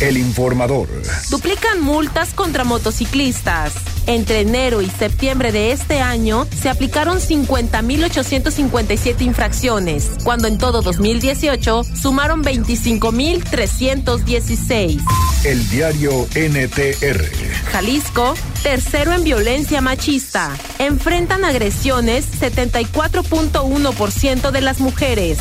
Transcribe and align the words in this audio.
El 0.00 0.16
informador. 0.16 0.88
Duplican 1.30 1.80
multas 1.80 2.34
contra 2.34 2.64
motociclistas. 2.64 3.72
Entre 4.06 4.40
enero 4.40 4.82
y 4.82 4.90
septiembre 4.90 5.52
de 5.52 5.70
este 5.70 6.00
año 6.00 6.48
se 6.60 6.68
aplicaron 6.68 7.20
50.857 7.20 9.20
infracciones, 9.22 10.10
cuando 10.24 10.48
en 10.48 10.58
todo 10.58 10.82
2018 10.82 11.84
sumaron 11.84 12.42
25.316. 12.42 15.00
El 15.44 15.70
diario 15.70 16.26
NTR. 16.34 17.24
Jalisco, 17.70 18.34
tercero 18.64 19.12
en 19.12 19.22
violencia 19.22 19.80
machista. 19.80 20.50
Enfrentan 20.80 21.44
agresiones 21.44 22.26
74.1% 22.40 24.50
de 24.50 24.60
las 24.60 24.80
mujeres. 24.80 25.38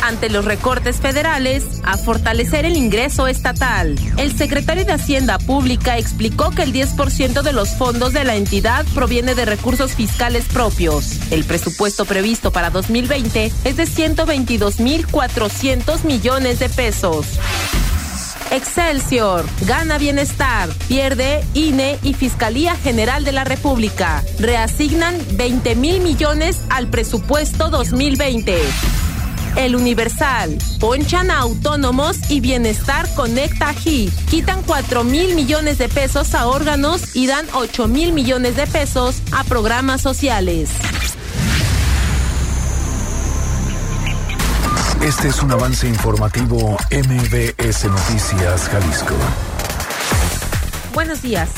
Ante 0.00 0.30
los 0.30 0.44
recortes 0.44 1.00
federales, 1.00 1.64
a 1.82 1.96
fortalecer 1.96 2.64
el 2.64 2.76
ingreso 2.76 3.26
estatal. 3.26 3.98
El 4.16 4.36
secretario 4.36 4.84
de 4.84 4.92
Hacienda 4.92 5.38
Pública 5.38 5.98
explicó 5.98 6.52
que 6.52 6.62
el 6.62 6.72
10% 6.72 7.42
de 7.42 7.52
los 7.52 7.70
fondos 7.70 8.12
de 8.12 8.22
la 8.22 8.36
entidad 8.36 8.86
proviene 8.94 9.34
de 9.34 9.44
recursos 9.44 9.96
fiscales 9.96 10.44
propios. 10.44 11.18
El 11.32 11.42
presupuesto 11.42 12.04
previsto 12.04 12.52
para 12.52 12.70
2020 12.70 13.50
es 13.64 13.76
de 13.76 13.82
122.400 13.82 16.04
millones 16.04 16.60
de 16.60 16.68
pesos. 16.68 17.26
Excelsior, 18.50 19.44
gana 19.64 19.96
bienestar, 19.96 20.68
pierde 20.88 21.44
INE 21.54 21.98
y 22.02 22.14
Fiscalía 22.14 22.74
General 22.74 23.24
de 23.24 23.30
la 23.30 23.44
República. 23.44 24.24
Reasignan 24.40 25.16
20 25.36 25.76
mil 25.76 26.00
millones 26.00 26.58
al 26.68 26.88
presupuesto 26.88 27.70
2020. 27.70 28.58
El 29.56 29.76
Universal. 29.76 30.58
Ponchan 30.80 31.30
a 31.30 31.38
autónomos 31.38 32.16
y 32.28 32.40
Bienestar 32.40 33.08
Conecta 33.14 33.72
HI. 33.72 34.10
Quitan 34.28 34.62
4 34.62 35.04
mil 35.04 35.34
millones 35.36 35.78
de 35.78 35.88
pesos 35.88 36.34
a 36.34 36.46
órganos 36.46 37.14
y 37.14 37.26
dan 37.28 37.46
8 37.52 37.86
mil 37.86 38.12
millones 38.12 38.56
de 38.56 38.66
pesos 38.66 39.22
a 39.32 39.44
programas 39.44 40.00
sociales. 40.00 40.70
Este 45.02 45.28
es 45.28 45.42
un 45.42 45.50
avance 45.50 45.88
informativo 45.88 46.76
MBS 46.90 47.84
Noticias 47.86 48.68
Jalisco. 48.68 49.14
Buenos 50.92 51.22
días. 51.22 51.48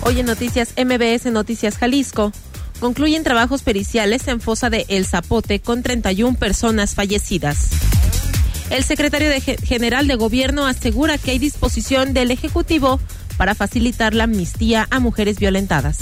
Hoy 0.00 0.20
en 0.20 0.26
Noticias 0.26 0.72
MBS 0.74 1.30
Noticias 1.30 1.76
Jalisco. 1.76 2.32
Concluyen 2.80 3.24
trabajos 3.24 3.60
periciales 3.62 4.26
en 4.26 4.40
fosa 4.40 4.70
de 4.70 4.86
El 4.88 5.04
Zapote 5.04 5.60
con 5.60 5.82
31 5.82 6.38
personas 6.38 6.94
fallecidas. 6.94 7.68
El 8.70 8.82
secretario 8.84 9.28
de 9.28 9.42
general 9.42 10.06
de 10.06 10.14
Gobierno 10.14 10.66
asegura 10.66 11.18
que 11.18 11.32
hay 11.32 11.38
disposición 11.38 12.14
del 12.14 12.30
Ejecutivo 12.30 13.00
para 13.36 13.54
facilitar 13.54 14.14
la 14.14 14.24
amnistía 14.24 14.88
a 14.90 14.98
mujeres 14.98 15.38
violentadas. 15.38 15.98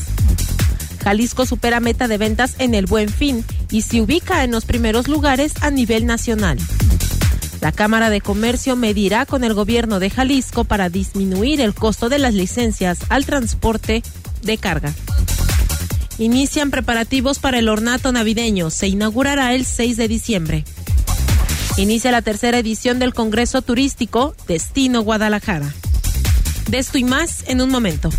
Jalisco 1.06 1.46
supera 1.46 1.78
meta 1.78 2.08
de 2.08 2.18
ventas 2.18 2.56
en 2.58 2.74
el 2.74 2.86
Buen 2.86 3.08
Fin 3.08 3.44
y 3.70 3.82
se 3.82 4.00
ubica 4.00 4.42
en 4.42 4.50
los 4.50 4.64
primeros 4.64 5.06
lugares 5.06 5.52
a 5.60 5.70
nivel 5.70 6.04
nacional. 6.04 6.58
La 7.60 7.70
Cámara 7.70 8.10
de 8.10 8.20
Comercio 8.20 8.74
medirá 8.74 9.24
con 9.24 9.44
el 9.44 9.54
gobierno 9.54 10.00
de 10.00 10.10
Jalisco 10.10 10.64
para 10.64 10.88
disminuir 10.88 11.60
el 11.60 11.74
costo 11.74 12.08
de 12.08 12.18
las 12.18 12.34
licencias 12.34 12.98
al 13.08 13.24
transporte 13.24 14.02
de 14.42 14.58
carga. 14.58 14.92
Inician 16.18 16.72
preparativos 16.72 17.38
para 17.38 17.60
el 17.60 17.68
ornato 17.68 18.10
navideño. 18.10 18.70
Se 18.70 18.88
inaugurará 18.88 19.54
el 19.54 19.64
6 19.64 19.96
de 19.96 20.08
diciembre. 20.08 20.64
Inicia 21.76 22.10
la 22.10 22.22
tercera 22.22 22.58
edición 22.58 22.98
del 22.98 23.14
Congreso 23.14 23.62
Turístico 23.62 24.34
Destino 24.48 25.02
Guadalajara. 25.02 25.72
De 26.68 26.78
esto 26.78 26.98
y 26.98 27.04
más 27.04 27.44
en 27.46 27.60
un 27.60 27.70
momento. 27.70 28.10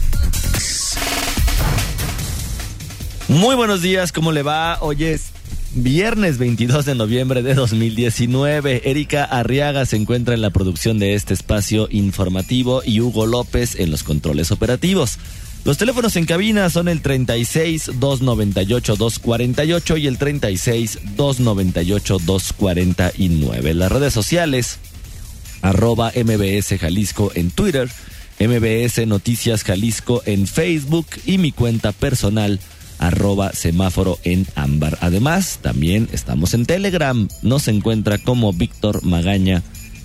Muy 3.29 3.57
buenos 3.57 3.81
días, 3.81 4.13
¿cómo 4.13 4.31
le 4.31 4.41
va? 4.41 4.77
Hoy 4.79 5.03
es 5.03 5.31
viernes 5.73 6.37
22 6.37 6.85
de 6.85 6.95
noviembre 6.95 7.43
de 7.43 7.55
2019. 7.55 8.89
Erika 8.89 9.25
Arriaga 9.25 9.85
se 9.85 9.97
encuentra 9.97 10.33
en 10.33 10.41
la 10.41 10.49
producción 10.49 10.97
de 10.97 11.13
este 11.13 11.33
espacio 11.33 11.89
informativo 11.91 12.83
y 12.85 13.01
Hugo 13.01 13.25
López 13.25 13.75
en 13.79 13.91
los 13.91 14.03
controles 14.03 14.51
operativos. 14.51 15.19
Los 15.65 15.77
teléfonos 15.77 16.15
en 16.15 16.25
cabina 16.25 16.69
son 16.69 16.87
el 16.87 17.01
36 17.01 17.91
298 17.99 18.95
248 18.95 19.97
y 19.97 20.07
el 20.07 20.17
36 20.17 20.99
298 21.17 22.17
249. 22.25 23.73
Las 23.73 23.91
redes 23.91 24.13
sociales 24.13 24.79
arroba 25.61 26.13
MBS 26.15 26.79
Jalisco 26.79 27.33
en 27.35 27.51
Twitter, 27.51 27.89
MBS 28.39 29.05
Noticias 29.05 29.65
Jalisco 29.65 30.21
en 30.25 30.47
Facebook 30.47 31.07
y 31.25 31.39
mi 31.39 31.51
cuenta 31.51 31.91
personal 31.91 32.61
arroba 32.99 33.51
semáforo 33.53 34.19
en 34.23 34.45
ámbar. 34.55 34.97
Además, 35.01 35.59
también 35.61 36.09
estamos 36.11 36.53
en 36.53 36.65
Telegram. 36.65 37.27
Nos 37.41 37.67
encuentra 37.67 38.17
como 38.17 38.53
Víctor 38.53 39.03
Magaña 39.03 39.63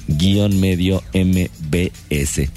guion 0.09 0.61
medio 0.61 1.03
MBS. 1.15 2.51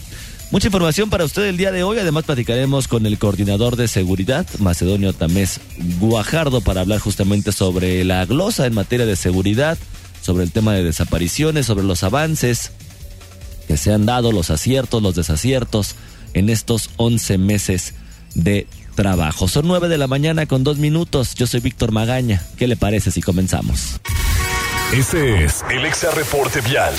Mucha 0.52 0.68
información 0.68 1.10
para 1.10 1.26
usted 1.26 1.44
el 1.48 1.58
día 1.58 1.72
de 1.72 1.84
hoy. 1.84 1.98
Además, 1.98 2.24
platicaremos 2.24 2.88
con 2.88 3.06
el 3.06 3.18
coordinador 3.18 3.76
de 3.76 3.88
seguridad, 3.88 4.46
Macedonio 4.60 5.12
Tamés 5.14 5.60
Guajardo, 6.00 6.62
para 6.62 6.82
hablar 6.82 7.00
justamente 7.00 7.52
sobre 7.52 8.04
la 8.04 8.26
glosa 8.26 8.66
en 8.66 8.74
materia 8.74 9.06
de 9.06 9.16
seguridad, 9.16 9.78
sobre 10.22 10.44
el 10.44 10.52
tema 10.52 10.74
de 10.74 10.84
desapariciones, 10.84 11.66
sobre 11.66 11.84
los 11.84 12.04
avances 12.04 12.72
que 13.68 13.78
se 13.78 13.92
han 13.92 14.06
dado, 14.06 14.32
los 14.32 14.52
aciertos, 14.52 15.02
los 15.02 15.16
desaciertos 15.16 15.96
en 16.34 16.50
estos 16.50 16.92
11 16.98 17.38
meses 17.38 17.96
de 18.36 18.68
trabajo. 18.96 19.48
Son 19.48 19.68
9 19.68 19.88
de 19.88 19.98
la 19.98 20.08
mañana 20.08 20.46
con 20.46 20.64
dos 20.64 20.78
minutos. 20.78 21.36
Yo 21.36 21.48
soy 21.48 21.60
Víctor 21.60 21.92
Magaña. 21.92 22.44
¿Qué 22.58 22.68
le 22.68 22.78
parece 22.78 23.12
si 23.12 23.22
comenzamos? 23.22 24.00
Este 24.94 25.44
es 25.44 25.64
el 25.70 25.86
Exa 25.86 26.12
Reporte 26.12 26.62
Vial. 26.62 26.94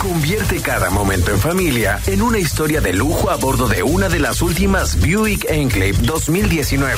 Convierte 0.00 0.60
cada 0.60 0.88
momento 0.88 1.30
en 1.30 1.38
familia 1.38 2.00
en 2.06 2.22
una 2.22 2.38
historia 2.38 2.80
de 2.80 2.94
lujo 2.94 3.30
a 3.30 3.36
bordo 3.36 3.68
de 3.68 3.82
una 3.82 4.08
de 4.08 4.18
las 4.18 4.40
últimas 4.40 4.98
Buick 4.98 5.44
Enclave 5.50 5.92
2019. 6.02 6.96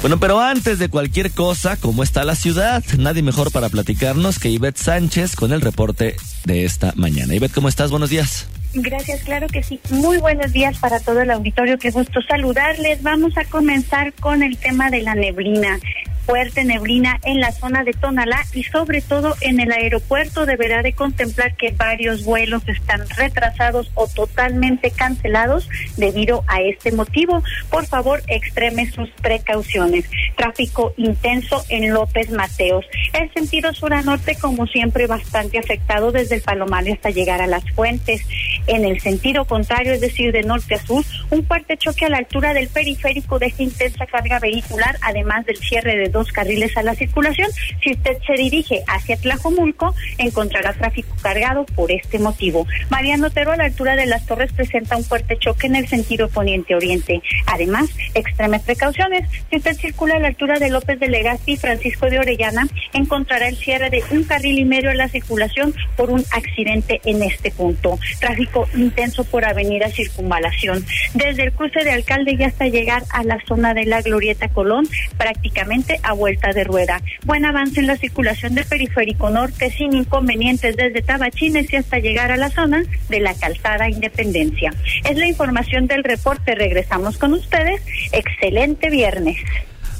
Bueno, 0.00 0.18
pero 0.18 0.40
antes 0.40 0.78
de 0.78 0.88
cualquier 0.88 1.30
cosa, 1.30 1.76
¿cómo 1.76 2.02
está 2.02 2.24
la 2.24 2.34
ciudad? 2.36 2.82
Nadie 2.98 3.22
mejor 3.22 3.52
para 3.52 3.68
platicarnos 3.68 4.38
que 4.38 4.50
Ivette 4.50 4.78
Sánchez 4.78 5.36
con 5.36 5.52
el 5.52 5.60
reporte 5.60 6.16
de 6.44 6.64
esta 6.64 6.92
mañana. 6.96 7.34
Ivette, 7.34 7.54
¿cómo 7.54 7.68
estás? 7.68 7.90
Buenos 7.90 8.10
días. 8.10 8.46
Gracias, 8.74 9.22
claro 9.22 9.46
que 9.46 9.62
sí. 9.62 9.80
Muy 9.90 10.18
buenos 10.18 10.52
días 10.52 10.78
para 10.78 10.98
todo 10.98 11.20
el 11.22 11.30
auditorio, 11.30 11.78
qué 11.78 11.90
gusto 11.90 12.20
saludarles. 12.22 13.02
Vamos 13.02 13.36
a 13.38 13.44
comenzar 13.44 14.12
con 14.14 14.42
el 14.42 14.56
tema 14.56 14.90
de 14.90 15.02
la 15.02 15.14
neblina 15.14 15.78
fuerte 16.26 16.64
neblina 16.64 17.20
en 17.24 17.40
la 17.40 17.52
zona 17.52 17.84
de 17.84 17.92
Tonalá 17.92 18.42
y 18.52 18.64
sobre 18.64 19.00
todo 19.00 19.34
en 19.40 19.60
el 19.60 19.72
aeropuerto 19.72 20.46
deberá 20.46 20.82
de 20.82 20.92
contemplar 20.92 21.56
que 21.56 21.72
varios 21.72 22.24
vuelos 22.24 22.62
están 22.68 23.08
retrasados 23.16 23.90
o 23.94 24.08
totalmente 24.08 24.90
cancelados 24.90 25.68
debido 25.96 26.44
a 26.46 26.60
este 26.60 26.92
motivo. 26.92 27.42
Por 27.70 27.86
favor, 27.86 28.22
extreme 28.28 28.90
sus 28.90 29.10
precauciones. 29.22 30.04
Tráfico 30.36 30.94
intenso 30.96 31.64
en 31.68 31.92
López 31.92 32.30
Mateos. 32.30 32.84
El 33.12 33.32
sentido 33.32 33.72
sur 33.72 33.92
a 33.92 34.02
norte, 34.02 34.36
como 34.40 34.66
siempre, 34.66 35.06
bastante 35.06 35.58
afectado 35.58 36.12
desde 36.12 36.36
el 36.36 36.42
Palomar 36.42 36.84
hasta 36.90 37.10
llegar 37.10 37.40
a 37.40 37.46
las 37.46 37.64
fuentes. 37.72 38.22
En 38.66 38.84
el 38.84 39.00
sentido 39.00 39.44
contrario, 39.44 39.92
es 39.92 40.00
decir, 40.00 40.32
de 40.32 40.42
norte 40.42 40.74
a 40.74 40.78
sur, 40.78 41.04
un 41.30 41.46
fuerte 41.46 41.76
choque 41.76 42.06
a 42.06 42.08
la 42.08 42.18
altura 42.18 42.54
del 42.54 42.68
periférico 42.68 43.38
deja 43.38 43.62
intensa 43.62 44.06
carga 44.06 44.38
vehicular, 44.38 44.96
además 45.02 45.44
del 45.46 45.56
cierre 45.56 45.96
de 45.96 46.08
dos 46.14 46.32
carriles 46.32 46.74
a 46.78 46.82
la 46.82 46.94
circulación. 46.94 47.50
Si 47.82 47.92
usted 47.92 48.16
se 48.26 48.32
dirige 48.34 48.82
hacia 48.86 49.18
Tlajomulco, 49.18 49.94
encontrará 50.16 50.72
tráfico 50.72 51.14
cargado 51.20 51.66
por 51.66 51.92
este 51.92 52.18
motivo. 52.18 52.66
Mariano 52.88 53.26
Otero 53.26 53.52
a 53.52 53.56
la 53.56 53.64
altura 53.64 53.96
de 53.96 54.06
las 54.06 54.24
torres 54.24 54.52
presenta 54.52 54.96
un 54.96 55.04
fuerte 55.04 55.36
choque 55.38 55.66
en 55.66 55.76
el 55.76 55.88
sentido 55.88 56.28
poniente-oriente. 56.28 57.20
Además, 57.46 57.90
extremes 58.14 58.62
precauciones. 58.62 59.28
Si 59.50 59.56
usted 59.56 59.76
circula 59.76 60.14
a 60.14 60.20
la 60.20 60.28
altura 60.28 60.58
de 60.58 60.70
López 60.70 60.98
de 61.00 61.08
Legazpi 61.08 61.52
y 61.52 61.56
Francisco 61.56 62.08
de 62.08 62.20
Orellana, 62.20 62.66
encontrará 62.92 63.48
el 63.48 63.56
cierre 63.56 63.90
de 63.90 64.02
un 64.10 64.24
carril 64.24 64.58
y 64.58 64.64
medio 64.64 64.90
a 64.90 64.94
la 64.94 65.08
circulación 65.08 65.74
por 65.96 66.10
un 66.10 66.24
accidente 66.30 67.00
en 67.04 67.22
este 67.22 67.50
punto. 67.50 67.98
Tráfico 68.20 68.68
intenso 68.74 69.24
por 69.24 69.44
avenida 69.44 69.88
Circunvalación. 69.90 70.84
Desde 71.14 71.42
el 71.42 71.52
cruce 71.52 71.82
de 71.82 71.90
Alcalde 71.90 72.36
ya 72.36 72.46
hasta 72.46 72.68
llegar 72.68 73.02
a 73.10 73.24
la 73.24 73.38
zona 73.46 73.74
de 73.74 73.84
la 73.84 74.00
Glorieta 74.00 74.48
Colón, 74.48 74.86
prácticamente 75.18 75.98
a 76.04 76.12
vuelta 76.12 76.52
de 76.52 76.64
rueda. 76.64 77.02
Buen 77.24 77.44
avance 77.44 77.80
en 77.80 77.86
la 77.86 77.96
circulación 77.96 78.54
del 78.54 78.64
periférico 78.64 79.30
norte 79.30 79.70
sin 79.70 79.94
inconvenientes 79.94 80.76
desde 80.76 81.02
Tabachines 81.02 81.72
y 81.72 81.76
hasta 81.76 81.98
llegar 81.98 82.30
a 82.30 82.36
la 82.36 82.50
zona 82.50 82.84
de 83.08 83.20
la 83.20 83.34
calzada 83.34 83.88
Independencia. 83.88 84.72
Es 85.08 85.16
la 85.16 85.26
información 85.26 85.86
del 85.86 86.04
reporte. 86.04 86.54
Regresamos 86.54 87.18
con 87.18 87.32
ustedes. 87.32 87.80
Excelente 88.12 88.90
viernes. 88.90 89.36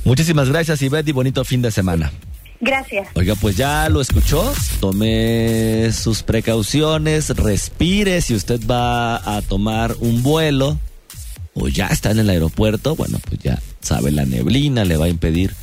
Muchísimas 0.05 0.49
gracias, 0.49 0.83
Ivette, 0.83 1.09
y 1.09 1.13
bonito 1.13 1.45
fin 1.45 1.63
de 1.63 1.71
semana. 1.71 2.13
Gracias. 2.61 3.09
Oiga, 3.15 3.35
pues 3.35 3.57
ya 3.57 3.89
lo 3.89 4.01
escuchó. 4.01 4.53
Tome 4.81 5.91
sus 5.93 6.23
precauciones, 6.23 7.31
respire 7.31 8.21
si 8.21 8.35
usted 8.35 8.61
va 8.67 9.37
a 9.37 9.43
tomar 9.43 9.95
un 10.01 10.23
vuelo 10.23 10.79
o 11.55 11.69
ya 11.69 11.87
está 11.87 12.11
en 12.11 12.21
el 12.21 12.31
aeropuerto. 12.31 12.97
Bueno, 12.97 13.19
pues 13.29 13.41
ya 13.43 13.61
sabe, 13.81 14.11
la 14.11 14.25
neblina 14.25 14.85
le 14.85 14.97
va 14.97 15.07
a 15.07 15.09
impedir 15.09 15.55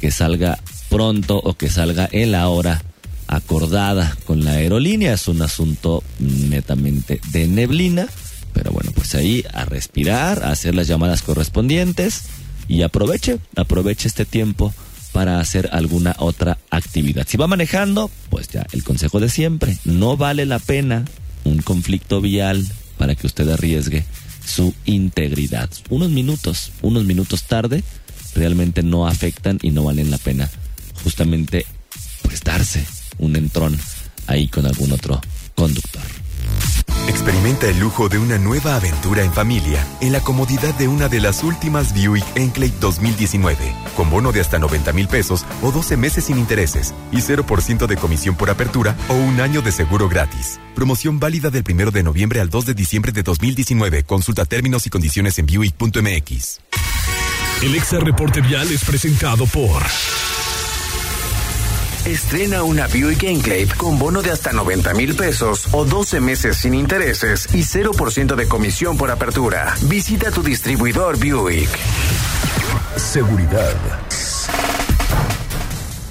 que 0.00 0.10
salga 0.10 0.58
pronto 0.88 1.38
o 1.38 1.54
que 1.54 1.68
salga 1.68 2.08
en 2.10 2.32
la 2.32 2.48
hora 2.48 2.82
acordada 3.26 4.16
con 4.24 4.44
la 4.44 4.52
aerolínea. 4.52 5.12
Es 5.12 5.28
un 5.28 5.42
asunto 5.42 6.02
netamente 6.18 7.20
de 7.30 7.46
neblina. 7.46 8.08
Pero 8.52 8.72
bueno, 8.72 8.90
pues 8.94 9.14
ahí 9.14 9.44
a 9.52 9.64
respirar, 9.64 10.42
a 10.42 10.50
hacer 10.50 10.74
las 10.74 10.88
llamadas 10.88 11.22
correspondientes 11.22 12.24
y 12.66 12.82
aproveche, 12.82 13.38
aproveche 13.56 14.08
este 14.08 14.24
tiempo 14.24 14.74
para 15.12 15.40
hacer 15.40 15.70
alguna 15.72 16.16
otra 16.18 16.58
actividad. 16.70 17.26
Si 17.28 17.36
va 17.36 17.46
manejando, 17.46 18.10
pues 18.30 18.48
ya 18.48 18.66
el 18.72 18.84
consejo 18.84 19.20
de 19.20 19.28
siempre, 19.28 19.78
no 19.84 20.16
vale 20.16 20.44
la 20.44 20.58
pena 20.58 21.04
un 21.44 21.62
conflicto 21.62 22.20
vial 22.20 22.66
para 22.98 23.14
que 23.14 23.26
usted 23.26 23.48
arriesgue 23.48 24.04
su 24.44 24.74
integridad. 24.86 25.70
Unos 25.88 26.10
minutos, 26.10 26.72
unos 26.82 27.04
minutos 27.04 27.44
tarde, 27.44 27.84
realmente 28.38 28.82
no 28.82 29.06
afectan 29.06 29.58
y 29.62 29.70
no 29.70 29.84
valen 29.84 30.10
la 30.10 30.18
pena 30.18 30.48
justamente 31.02 31.66
pues 32.22 32.42
darse 32.42 32.86
un 33.18 33.36
entrón 33.36 33.78
ahí 34.26 34.48
con 34.48 34.66
algún 34.66 34.92
otro 34.92 35.20
conductor. 35.54 36.02
Experimenta 37.08 37.66
el 37.66 37.80
lujo 37.80 38.10
de 38.10 38.18
una 38.18 38.36
nueva 38.38 38.76
aventura 38.76 39.24
en 39.24 39.32
familia 39.32 39.84
en 40.00 40.12
la 40.12 40.20
comodidad 40.20 40.74
de 40.74 40.88
una 40.88 41.08
de 41.08 41.20
las 41.20 41.42
últimas 41.42 41.94
Buick 41.94 42.24
Enclave 42.36 42.74
2019, 42.80 43.56
con 43.96 44.10
bono 44.10 44.30
de 44.30 44.40
hasta 44.40 44.58
90 44.58 44.92
mil 44.92 45.08
pesos 45.08 45.46
o 45.62 45.72
12 45.72 45.96
meses 45.96 46.24
sin 46.24 46.38
intereses 46.38 46.94
y 47.10 47.16
0% 47.16 47.86
de 47.86 47.96
comisión 47.96 48.36
por 48.36 48.50
apertura 48.50 48.94
o 49.08 49.14
un 49.14 49.40
año 49.40 49.62
de 49.62 49.72
seguro 49.72 50.08
gratis. 50.08 50.60
Promoción 50.74 51.18
válida 51.18 51.48
del 51.50 51.64
1 51.66 51.90
de 51.90 52.02
noviembre 52.02 52.40
al 52.40 52.50
2 52.50 52.66
de 52.66 52.74
diciembre 52.74 53.12
de 53.12 53.22
2019. 53.22 54.04
Consulta 54.04 54.44
términos 54.44 54.86
y 54.86 54.90
condiciones 54.90 55.38
en 55.38 55.46
Buick.mx. 55.46 56.60
El 57.60 57.74
Exa 57.74 57.98
Reporte 57.98 58.40
Vial 58.40 58.70
es 58.70 58.84
presentado 58.84 59.44
por... 59.46 59.82
Estrena 62.04 62.62
una 62.62 62.86
Buick 62.86 63.24
Enclave 63.24 63.68
con 63.76 63.98
bono 63.98 64.22
de 64.22 64.30
hasta 64.30 64.52
90 64.52 64.94
mil 64.94 65.16
pesos 65.16 65.66
o 65.72 65.84
12 65.84 66.20
meses 66.20 66.56
sin 66.56 66.72
intereses 66.72 67.48
y 67.52 67.58
0% 67.58 68.36
de 68.36 68.48
comisión 68.48 68.96
por 68.96 69.10
apertura. 69.10 69.74
Visita 69.82 70.30
tu 70.30 70.42
distribuidor 70.42 71.18
Buick. 71.18 71.68
Seguridad. 72.96 73.76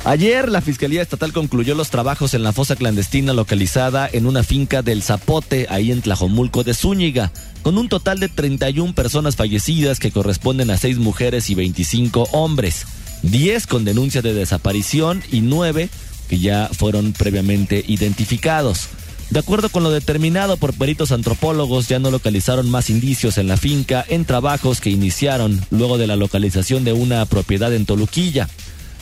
Ayer 0.08 0.48
la 0.48 0.62
Fiscalía 0.62 1.02
Estatal 1.02 1.34
concluyó 1.34 1.76
los 1.76 1.90
trabajos 1.90 2.34
en 2.34 2.42
la 2.42 2.54
fosa 2.54 2.78
clandestina 2.78 3.34
localizada 3.34 4.10
en 4.10 4.26
una 4.26 4.42
finca 4.42 4.82
del 4.82 5.04
Zapote, 5.04 5.68
ahí 5.70 5.92
en 5.92 6.02
Tlajomulco 6.02 6.64
de 6.64 6.74
Zúñiga, 6.74 7.34
con 7.62 7.78
un 7.78 7.90
total 7.90 8.18
de 8.22 8.30
31 8.30 8.94
personas 8.94 9.36
fallecidas 9.36 10.00
que 10.00 10.12
corresponden 10.12 10.72
a 10.72 10.78
6 10.78 11.00
mujeres 11.00 11.50
y 11.50 11.56
25 11.56 12.30
hombres. 12.32 12.86
10 13.24 13.68
con 13.68 13.84
denuncia 13.84 14.22
de 14.22 14.34
desaparición 14.34 15.22
y 15.30 15.42
9 15.42 15.90
que 16.30 16.40
ya 16.40 16.70
fueron 16.72 17.12
previamente 17.12 17.84
identificados. 17.86 18.88
De 19.30 19.40
acuerdo 19.40 19.68
con 19.68 19.84
lo 19.84 19.92
determinado 19.92 20.56
por 20.56 20.74
peritos 20.74 21.12
antropólogos, 21.12 21.90
ya 21.90 22.00
no 22.00 22.12
localizaron 22.12 22.70
más 22.70 22.90
indicios 22.90 23.38
en 23.38 23.50
la 23.50 23.58
finca 23.58 24.06
en 24.08 24.24
trabajos 24.24 24.80
que 24.80 24.90
iniciaron 24.90 25.62
luego 25.70 25.98
de 25.98 26.08
la 26.08 26.16
localización 26.16 26.86
de 26.86 26.94
una 26.94 27.26
propiedad 27.26 27.74
en 27.74 27.86
Toluquilla. 27.86 28.48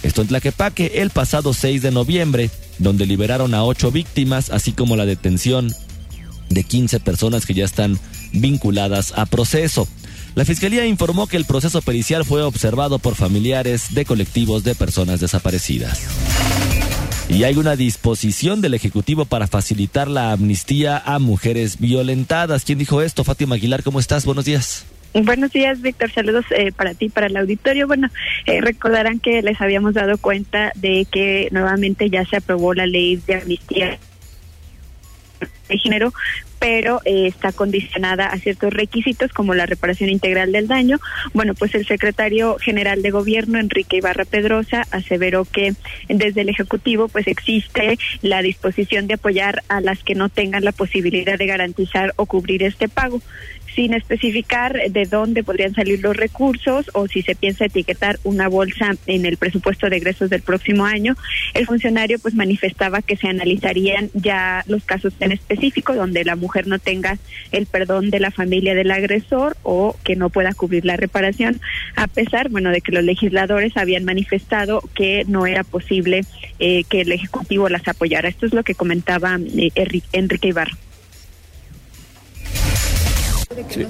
Esto 0.06 0.22
en 0.22 0.28
Tlaquepaque 0.28 1.02
el 1.02 1.10
pasado 1.10 1.52
6 1.52 1.82
de 1.82 1.90
noviembre, 1.90 2.52
donde 2.78 3.08
liberaron 3.08 3.56
a 3.56 3.64
ocho 3.64 3.92
víctimas, 3.92 4.52
así 4.52 4.72
como 4.72 4.96
la 4.96 5.08
detención 5.08 5.74
de 6.48 6.64
15 6.64 7.00
personas 7.00 7.48
que 7.48 7.56
ya 7.56 7.66
están 7.66 7.98
vinculadas 8.32 9.14
a 9.16 9.26
proceso. 9.26 9.88
La 10.36 10.46
Fiscalía 10.46 10.86
informó 10.86 11.26
que 11.26 11.38
el 11.38 11.46
proceso 11.46 11.82
pericial 11.82 12.24
fue 12.24 12.44
observado 12.44 13.00
por 13.00 13.16
familiares 13.16 13.96
de 13.96 14.06
colectivos 14.06 14.64
de 14.64 14.76
personas 14.76 15.22
desaparecidas. 15.22 16.04
Y 17.28 17.44
hay 17.44 17.58
una 17.58 17.76
disposición 17.76 18.62
del 18.62 18.76
Ejecutivo 18.76 19.26
para 19.26 19.48
facilitar 19.48 20.08
la 20.08 20.34
amnistía 20.34 21.00
a 21.00 21.18
mujeres 21.18 21.80
violentadas. 21.80 22.64
¿Quién 22.64 22.78
dijo 22.78 23.02
esto? 23.02 23.24
Fátima 23.24 23.56
Aguilar, 23.56 23.82
¿cómo 23.82 24.00
estás? 24.00 24.24
Buenos 24.24 24.46
días. 24.46 24.86
Buenos 25.24 25.52
días, 25.54 25.82
Víctor. 25.82 26.12
Saludos 26.12 26.44
eh, 26.50 26.74
para 26.74 26.94
ti, 26.94 27.08
para 27.08 27.28
el 27.28 27.38
auditorio. 27.38 27.88
Bueno, 27.88 28.10
eh, 28.48 28.60
recordarán 28.60 29.22
que 29.22 29.42
les 29.42 29.62
habíamos 29.62 29.94
dado 29.94 30.18
cuenta 30.18 30.74
de 30.76 31.08
que 31.10 31.48
nuevamente 31.52 32.10
ya 32.10 32.26
se 32.26 32.36
aprobó 32.36 32.74
la 32.74 32.86
ley 32.86 33.16
de 33.26 33.36
amnistía 33.36 33.98
de 35.70 35.78
género, 35.78 36.14
pero 36.60 37.00
eh, 37.06 37.28
está 37.28 37.54
condicionada 37.54 38.28
a 38.28 38.38
ciertos 38.40 38.74
requisitos 38.74 39.32
como 39.32 39.54
la 39.54 39.66
reparación 39.66 40.10
integral 40.10 40.52
del 40.52 40.68
daño. 40.68 41.00
Bueno, 41.34 41.54
pues 41.54 41.74
el 41.76 41.88
secretario 41.88 42.58
general 42.60 43.02
de 43.02 43.12
gobierno, 43.12 43.58
Enrique 43.58 43.98
Ibarra 43.98 44.26
Pedrosa, 44.26 44.86
aseveró 44.92 45.46
que 45.46 45.76
desde 46.10 46.42
el 46.42 46.50
Ejecutivo 46.50 47.08
pues 47.08 47.28
existe 47.28 47.98
la 48.22 48.42
disposición 48.42 49.08
de 49.08 49.14
apoyar 49.14 49.64
a 49.70 49.80
las 49.80 50.04
que 50.04 50.14
no 50.14 50.28
tengan 50.28 50.66
la 50.66 50.74
posibilidad 50.74 51.38
de 51.38 51.46
garantizar 51.46 52.14
o 52.18 52.26
cubrir 52.26 52.64
este 52.64 52.90
pago 52.90 53.22
sin 53.76 53.94
especificar 53.94 54.80
de 54.90 55.06
dónde 55.06 55.44
podrían 55.44 55.74
salir 55.74 56.02
los 56.02 56.16
recursos 56.16 56.90
o 56.94 57.08
si 57.08 57.22
se 57.22 57.36
piensa 57.36 57.66
etiquetar 57.66 58.20
una 58.24 58.48
bolsa 58.48 58.96
en 59.06 59.26
el 59.26 59.38
presupuesto 59.38 59.90
de 59.90 59.98
egresos 59.98 60.30
del 60.30 60.42
próximo 60.42 60.86
año, 60.86 61.16
el 61.54 61.66
funcionario 61.66 62.18
pues 62.20 62.36
manifestaba 62.36 63.02
que 63.02 63.18
se 63.18 63.28
analizarían 63.28 64.10
ya 64.14 64.64
los 64.68 64.84
casos 64.86 65.14
en 65.20 65.32
específico 65.32 65.94
donde 65.94 66.24
la 66.24 66.36
mujer 66.36 66.68
no 66.68 66.80
tenga 66.80 67.18
el 67.52 67.66
perdón 67.66 68.10
de 68.10 68.20
la 68.20 68.32
familia 68.32 68.74
del 68.74 68.92
agresor 68.92 69.58
o 69.64 69.96
que 70.04 70.16
no 70.16 70.30
pueda 70.30 70.54
cubrir 70.54 70.86
la 70.86 70.96
reparación, 70.96 71.60
a 71.96 72.08
pesar, 72.08 72.50
bueno, 72.50 72.72
de 72.72 72.82
que 72.82 72.92
los 72.92 73.04
legisladores 73.04 73.76
habían 73.78 74.06
manifestado 74.06 74.82
que 74.94 75.24
no 75.28 75.46
era 75.46 75.64
posible 75.64 76.22
eh, 76.60 76.84
que 76.90 77.02
el 77.02 77.12
Ejecutivo 77.12 77.70
las 77.70 77.88
apoyara. 77.88 78.30
Esto 78.30 78.46
es 78.46 78.54
lo 78.54 78.64
que 78.64 78.76
comentaba 78.76 79.38
eh, 79.58 79.72
Enrique 80.14 80.48
Ibarra. 80.48 80.78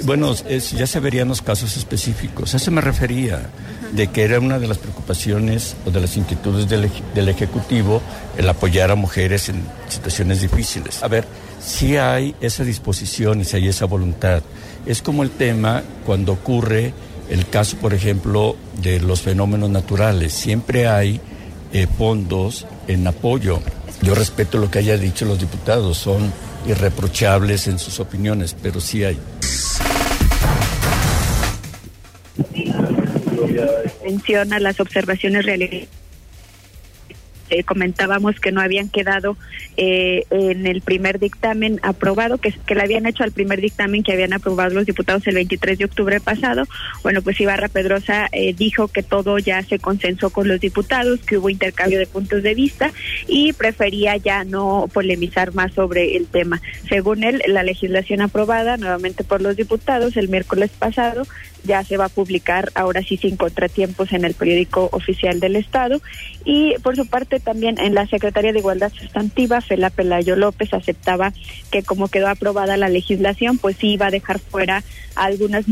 Bueno, 0.04 0.34
es, 0.48 0.72
ya 0.72 0.88
se 0.88 1.00
verían 1.00 1.28
los 1.28 1.42
casos 1.42 1.78
específicos. 1.78 2.54
Eso 2.54 2.72
me 2.72 2.82
refería, 2.82 3.50
de 3.92 4.08
que 4.08 4.24
era 4.24 4.40
una 4.40 4.60
de 4.60 4.68
las 4.68 4.78
preocupaciones 4.78 5.76
o 5.86 5.92
de 5.92 6.02
las 6.02 6.18
inquietudes 6.18 6.68
del, 6.68 6.90
del 7.14 7.30
Ejecutivo 7.30 8.02
el 8.38 8.50
apoyar 8.50 8.92
a 8.92 8.96
mujeres 8.96 9.50
en 9.50 9.64
situaciones 9.88 10.42
difíciles. 10.42 11.04
A 11.04 11.08
ver, 11.08 11.26
si 11.66 11.98
hay 11.98 12.36
esa 12.42 12.64
disposición 12.64 13.42
y 13.42 13.46
si 13.46 13.58
hay 13.58 13.68
esa 13.68 13.86
voluntad. 13.86 14.44
Es 14.86 15.02
como 15.02 15.24
el 15.24 15.32
tema 15.32 15.84
cuando 16.06 16.34
ocurre 16.34 16.94
el 17.30 17.48
caso, 17.50 17.78
por 17.78 17.94
ejemplo, 17.94 18.56
de 18.82 19.00
los 19.00 19.22
fenómenos 19.22 19.70
naturales. 19.70 20.34
Siempre 20.34 20.88
hay 20.88 21.20
eh, 21.74 21.88
fondos 21.98 22.68
en 22.88 23.08
apoyo. 23.08 23.60
Yo 24.02 24.14
respeto 24.14 24.58
lo 24.58 24.70
que 24.70 24.80
haya 24.80 24.98
dicho 24.98 25.26
los 25.26 25.40
diputados, 25.40 25.98
son 25.98 26.32
irreprochables 26.68 27.68
en 27.68 27.80
sus 27.80 28.00
opiniones, 28.00 28.56
pero 28.62 28.80
sí 28.80 29.04
hay. 29.04 29.18
Menciona 34.04 34.60
las 34.60 34.80
observaciones 34.80 35.46
reales 35.46 35.88
eh, 37.50 37.64
comentábamos 37.64 38.40
que 38.40 38.52
no 38.52 38.60
habían 38.60 38.90
quedado 38.90 39.38
eh, 39.78 40.24
en 40.32 40.66
el 40.66 40.82
primer 40.82 41.20
dictamen 41.20 41.80
aprobado, 41.84 42.40
que, 42.40 42.52
que 42.52 42.74
le 42.74 42.82
habían 42.82 43.06
hecho 43.06 43.24
al 43.24 43.32
primer 43.32 43.62
dictamen 43.62 44.02
que 44.02 44.14
habían 44.14 44.34
aprobado 44.34 44.72
los 44.72 44.88
diputados 44.88 45.28
el 45.28 45.36
23 45.36 45.78
de 45.78 45.86
octubre 45.86 46.20
pasado. 46.20 46.64
Bueno, 47.04 47.22
pues 47.22 47.40
Ibarra 47.40 47.68
Pedrosa 47.68 48.30
eh, 48.32 48.54
dijo 48.54 48.88
que 48.88 49.04
todo 49.04 49.38
ya 49.38 49.62
se 49.62 49.78
consensó 49.78 50.32
con 50.32 50.48
los 50.48 50.60
diputados, 50.60 51.20
que 51.20 51.38
hubo 51.38 51.52
intercambio 51.52 52.00
de 52.00 52.08
puntos 52.08 52.42
de 52.42 52.56
vista 52.56 52.92
y 53.28 53.54
prefería 53.54 54.18
ya 54.18 54.44
no 54.44 54.90
polemizar 54.92 55.54
más 55.54 55.72
sobre 55.74 56.18
el 56.18 56.26
tema. 56.26 56.62
Según 56.90 57.24
él, 57.24 57.44
la 57.48 57.62
legislación 57.62 58.22
aprobada 58.22 58.78
nuevamente 58.78 59.24
por 59.24 59.42
los 59.42 59.56
diputados 59.56 60.18
el 60.18 60.30
miércoles 60.30 60.72
pasado 60.80 61.28
ya 61.66 61.84
se 61.84 61.98
va 61.98 62.06
a 62.06 62.10
publicar 62.10 62.72
ahora 62.76 63.02
sí 63.02 63.18
sin 63.18 63.38
contratiempos 63.38 64.12
en 64.14 64.26
el 64.26 64.34
periódico 64.34 64.90
oficial 64.92 65.40
del 65.40 65.56
Estado. 65.56 66.02
Y 66.44 66.76
por 66.84 66.96
su 66.96 67.08
parte 67.08 67.40
también 67.40 67.80
en 67.80 67.94
la 67.94 68.08
Secretaría 68.08 68.54
de 68.54 68.60
Igualdad 68.60 68.92
Sustantiva, 68.94 69.62
Fela 69.62 69.90
Pelayo 69.90 70.36
López 70.36 70.74
aceptaba 70.74 71.34
que 71.72 71.84
como 71.84 72.08
quedó 72.08 72.28
aprobada 72.28 72.78
la 72.78 72.90
legislación, 72.90 73.58
pues 73.58 73.78
sí 73.78 73.94
iba 73.94 74.08
a 74.08 74.12
dejar 74.12 74.40
fuera 74.40 74.84
algunas 75.16 75.66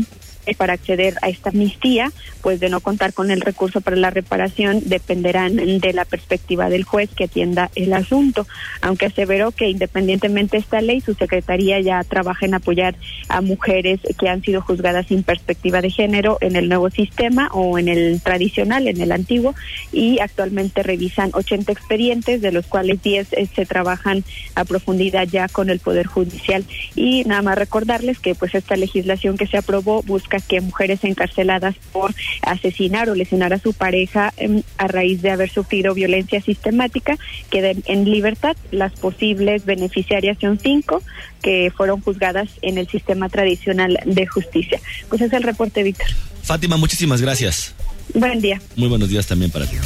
para 0.56 0.74
acceder 0.74 1.14
a 1.22 1.28
esta 1.28 1.50
amnistía, 1.50 2.12
pues 2.42 2.60
de 2.60 2.68
no 2.68 2.80
contar 2.80 3.12
con 3.12 3.30
el 3.30 3.40
recurso 3.40 3.80
para 3.80 3.96
la 3.96 4.10
reparación 4.10 4.82
dependerán 4.84 5.56
de 5.56 5.92
la 5.92 6.04
perspectiva 6.04 6.68
del 6.68 6.84
juez 6.84 7.10
que 7.16 7.24
atienda 7.24 7.70
el 7.74 7.92
asunto, 7.92 8.46
aunque 8.82 9.06
aseveró 9.06 9.52
que 9.52 9.68
independientemente 9.68 10.44
de 10.54 10.58
esta 10.58 10.80
ley, 10.80 11.00
su 11.00 11.14
secretaría 11.14 11.80
ya 11.80 12.02
trabaja 12.04 12.46
en 12.46 12.54
apoyar 12.54 12.94
a 13.28 13.40
mujeres 13.40 14.00
que 14.18 14.28
han 14.28 14.42
sido 14.42 14.60
juzgadas 14.60 15.06
sin 15.06 15.22
perspectiva 15.22 15.80
de 15.80 15.90
género 15.90 16.38
en 16.40 16.56
el 16.56 16.68
nuevo 16.68 16.90
sistema 16.90 17.48
o 17.52 17.78
en 17.78 17.88
el 17.88 18.20
tradicional, 18.20 18.86
en 18.88 19.00
el 19.00 19.12
antiguo, 19.12 19.54
y 19.92 20.18
actualmente 20.20 20.82
revisan 20.82 21.30
80 21.32 21.72
expedientes, 21.72 22.40
de 22.40 22.52
los 22.52 22.66
cuales 22.66 23.02
10 23.02 23.32
eh, 23.32 23.48
se 23.54 23.66
trabajan 23.66 24.24
a 24.54 24.64
profundidad 24.64 25.26
ya 25.26 25.48
con 25.48 25.70
el 25.70 25.80
Poder 25.80 26.06
Judicial. 26.06 26.64
Y 26.94 27.24
nada 27.24 27.42
más 27.42 27.58
recordarles 27.58 28.18
que 28.18 28.34
pues 28.34 28.54
esta 28.54 28.76
legislación 28.76 29.36
que 29.36 29.46
se 29.46 29.56
aprobó 29.56 30.02
busca 30.02 30.33
que 30.42 30.60
mujeres 30.60 31.04
encarceladas 31.04 31.74
por 31.92 32.14
asesinar 32.42 33.08
o 33.08 33.14
lesionar 33.14 33.52
a 33.52 33.58
su 33.58 33.72
pareja 33.72 34.32
em, 34.36 34.62
a 34.78 34.88
raíz 34.88 35.22
de 35.22 35.30
haber 35.30 35.50
sufrido 35.50 35.94
violencia 35.94 36.40
sistemática 36.40 37.16
queden 37.50 37.82
en 37.86 38.04
libertad. 38.04 38.56
Las 38.70 38.92
posibles 38.92 39.64
beneficiarias 39.64 40.38
son 40.40 40.58
cinco 40.58 41.02
que 41.42 41.72
fueron 41.76 42.00
juzgadas 42.00 42.48
en 42.62 42.78
el 42.78 42.88
sistema 42.88 43.28
tradicional 43.28 43.98
de 44.04 44.26
justicia. 44.26 44.80
Pues 45.08 45.20
es 45.20 45.32
el 45.32 45.42
reporte, 45.42 45.82
Víctor. 45.82 46.08
Fátima, 46.42 46.76
muchísimas 46.76 47.20
gracias. 47.20 47.74
Buen 48.14 48.40
día. 48.40 48.60
Muy 48.76 48.88
buenos 48.88 49.08
días 49.08 49.26
también 49.26 49.50
para 49.50 49.66
ti. 49.66 49.76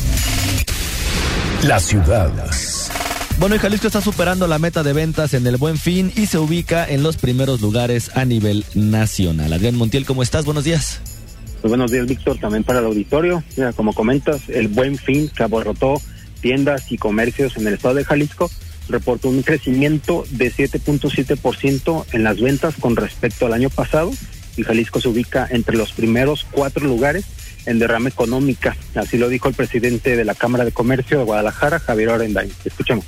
La 1.62 1.80
ciudad. 1.80 2.32
Bueno, 3.38 3.54
y 3.54 3.58
Jalisco 3.60 3.86
está 3.86 4.00
superando 4.00 4.48
la 4.48 4.58
meta 4.58 4.82
de 4.82 4.92
ventas 4.92 5.32
en 5.32 5.46
el 5.46 5.58
Buen 5.58 5.78
Fin 5.78 6.12
y 6.16 6.26
se 6.26 6.38
ubica 6.38 6.84
en 6.84 7.04
los 7.04 7.16
primeros 7.18 7.60
lugares 7.60 8.10
a 8.16 8.24
nivel 8.24 8.64
nacional. 8.74 9.52
Adrián 9.52 9.76
Montiel, 9.76 10.04
¿cómo 10.04 10.24
estás? 10.24 10.44
Buenos 10.44 10.64
días. 10.64 11.00
Pues 11.60 11.70
buenos 11.70 11.92
días, 11.92 12.06
Víctor, 12.06 12.38
también 12.38 12.64
para 12.64 12.80
el 12.80 12.86
auditorio. 12.86 13.44
Mira, 13.56 13.72
como 13.72 13.92
comentas, 13.92 14.48
el 14.48 14.66
Buen 14.66 14.98
Fin 14.98 15.28
que 15.28 15.44
aborrotó 15.44 16.02
tiendas 16.40 16.90
y 16.90 16.98
comercios 16.98 17.56
en 17.56 17.68
el 17.68 17.74
estado 17.74 17.94
de 17.94 18.04
Jalisco 18.04 18.50
reportó 18.88 19.28
un 19.28 19.42
crecimiento 19.42 20.24
de 20.30 20.50
7.7% 20.50 22.06
en 22.12 22.24
las 22.24 22.40
ventas 22.40 22.74
con 22.80 22.96
respecto 22.96 23.46
al 23.46 23.52
año 23.52 23.70
pasado 23.70 24.10
y 24.56 24.64
Jalisco 24.64 25.00
se 25.00 25.08
ubica 25.08 25.46
entre 25.48 25.76
los 25.76 25.92
primeros 25.92 26.44
cuatro 26.50 26.84
lugares 26.84 27.24
en 27.66 27.78
derrama 27.78 28.08
económica. 28.08 28.76
Así 28.96 29.16
lo 29.16 29.28
dijo 29.28 29.46
el 29.48 29.54
presidente 29.54 30.16
de 30.16 30.24
la 30.24 30.34
Cámara 30.34 30.64
de 30.64 30.72
Comercio 30.72 31.18
de 31.18 31.24
Guadalajara, 31.24 31.78
Javier 31.78 32.08
Orendain. 32.08 32.50
Escuchemos. 32.64 33.04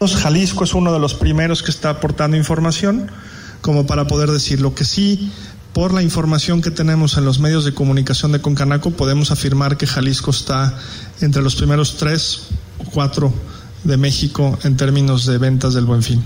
Jalisco 0.00 0.64
es 0.64 0.74
uno 0.74 0.92
de 0.92 0.98
los 0.98 1.14
primeros 1.14 1.62
que 1.62 1.70
está 1.70 1.90
aportando 1.90 2.36
información 2.36 3.10
como 3.62 3.86
para 3.86 4.06
poder 4.06 4.30
decir 4.30 4.60
lo 4.60 4.74
que 4.74 4.84
sí. 4.84 5.32
Por 5.72 5.92
la 5.92 6.02
información 6.02 6.62
que 6.62 6.70
tenemos 6.70 7.18
en 7.18 7.24
los 7.24 7.38
medios 7.38 7.64
de 7.64 7.74
comunicación 7.74 8.32
de 8.32 8.40
Concanaco, 8.40 8.90
podemos 8.92 9.30
afirmar 9.30 9.76
que 9.76 9.86
Jalisco 9.86 10.30
está 10.30 10.78
entre 11.20 11.42
los 11.42 11.56
primeros 11.56 11.96
tres 11.96 12.48
o 12.78 12.90
cuatro 12.90 13.32
de 13.84 13.96
México 13.96 14.58
en 14.64 14.76
términos 14.76 15.26
de 15.26 15.38
ventas 15.38 15.74
del 15.74 15.84
buen 15.84 16.02
fin. 16.02 16.22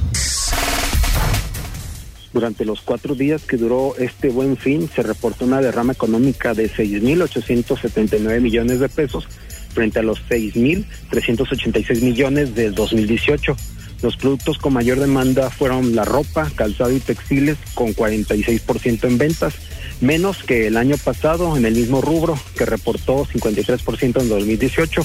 Durante 2.32 2.64
los 2.64 2.80
cuatro 2.80 3.16
días 3.16 3.42
que 3.42 3.56
duró 3.56 3.96
este 3.96 4.28
buen 4.28 4.56
fin, 4.56 4.88
se 4.94 5.02
reportó 5.02 5.44
una 5.44 5.60
derrama 5.60 5.92
económica 5.92 6.54
de 6.54 6.70
6.879 6.70 8.40
millones 8.40 8.78
de 8.78 8.88
pesos 8.88 9.26
frente 9.72 9.98
a 9.98 10.02
los 10.02 10.20
6.386 10.28 12.02
millones 12.02 12.54
del 12.54 12.74
2018. 12.74 13.56
Los 14.02 14.16
productos 14.16 14.58
con 14.58 14.72
mayor 14.72 14.98
demanda 14.98 15.50
fueron 15.50 15.94
la 15.94 16.04
ropa, 16.04 16.50
calzado 16.54 16.90
y 16.92 17.00
textiles, 17.00 17.58
con 17.74 17.94
46% 17.94 19.04
en 19.04 19.18
ventas, 19.18 19.54
menos 20.00 20.42
que 20.42 20.66
el 20.66 20.76
año 20.78 20.96
pasado 20.96 21.56
en 21.56 21.66
el 21.66 21.74
mismo 21.74 22.00
rubro, 22.00 22.38
que 22.56 22.64
reportó 22.64 23.26
53% 23.26 24.20
en 24.22 24.28
2018. 24.28 25.02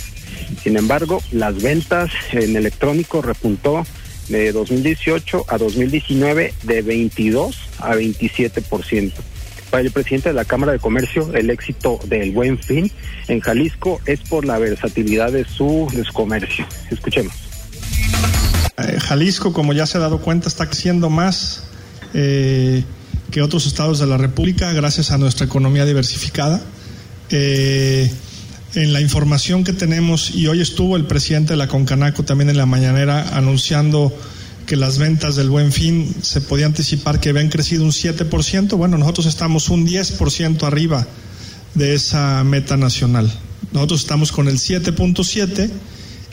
Sin 0.64 0.78
embargo, 0.78 1.22
las 1.32 1.62
ventas 1.62 2.12
en 2.32 2.56
electrónico 2.56 3.22
repuntó 3.22 3.86
de 4.30 4.52
2018 4.52 5.46
a 5.48 5.58
2019 5.58 6.54
de 6.64 6.82
22 6.82 7.58
a 7.80 7.96
27%. 7.96 9.14
Para 9.76 9.84
el 9.84 9.92
presidente 9.92 10.30
de 10.30 10.36
la 10.36 10.46
Cámara 10.46 10.72
de 10.72 10.80
Comercio, 10.80 11.34
el 11.34 11.50
éxito 11.50 12.00
del 12.08 12.32
Buen 12.32 12.58
Fin 12.58 12.90
en 13.28 13.42
Jalisco 13.42 14.00
es 14.06 14.22
por 14.22 14.46
la 14.46 14.58
versatilidad 14.58 15.34
de 15.34 15.44
su, 15.44 15.90
de 15.94 16.06
su 16.06 16.14
comercio. 16.14 16.66
Escuchemos. 16.90 17.34
Eh, 18.78 18.98
Jalisco, 19.02 19.52
como 19.52 19.74
ya 19.74 19.86
se 19.86 19.98
ha 19.98 20.00
dado 20.00 20.22
cuenta, 20.22 20.48
está 20.48 20.68
creciendo 20.68 21.10
más 21.10 21.66
eh, 22.14 22.86
que 23.32 23.42
otros 23.42 23.68
estados 23.68 24.00
de 24.00 24.08
la 24.08 24.16
República 24.18 24.72
gracias 24.72 25.12
a 25.12 25.18
nuestra 25.18 25.46
economía 25.46 25.84
diversificada. 25.84 26.62
Eh, 27.30 28.10
en 28.76 28.94
la 28.94 29.02
información 29.02 29.66
que 29.66 29.74
tenemos, 29.74 30.34
y 30.34 30.48
hoy 30.48 30.62
estuvo 30.62 30.96
el 30.96 31.06
presidente 31.06 31.52
de 31.52 31.58
la 31.58 31.68
Concanaco 31.68 32.24
también 32.24 32.50
en 32.50 32.56
la 32.56 32.66
mañanera 32.66 33.36
anunciando 33.36 34.18
que 34.66 34.76
las 34.76 34.98
ventas 34.98 35.36
del 35.36 35.50
Buen 35.50 35.72
Fin 35.72 36.14
se 36.22 36.42
podía 36.42 36.66
anticipar 36.66 37.20
que 37.20 37.30
habían 37.30 37.50
crecido 37.50 37.84
un 37.84 37.92
7%, 37.92 38.76
bueno, 38.76 38.98
nosotros 38.98 39.26
estamos 39.28 39.70
un 39.70 39.88
10% 39.88 40.64
arriba 40.64 41.08
de 41.74 41.94
esa 41.94 42.44
meta 42.44 42.78
nacional. 42.78 43.32
Nosotros 43.72 44.02
estamos 44.02 44.32
con 44.32 44.48
el 44.48 44.58
7.7 44.58 45.70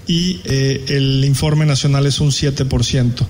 y 0.07 0.41
eh, 0.45 0.85
el 0.89 1.25
informe 1.25 1.67
nacional 1.67 2.07
es 2.07 2.21
un 2.21 2.31
7%. 2.31 3.27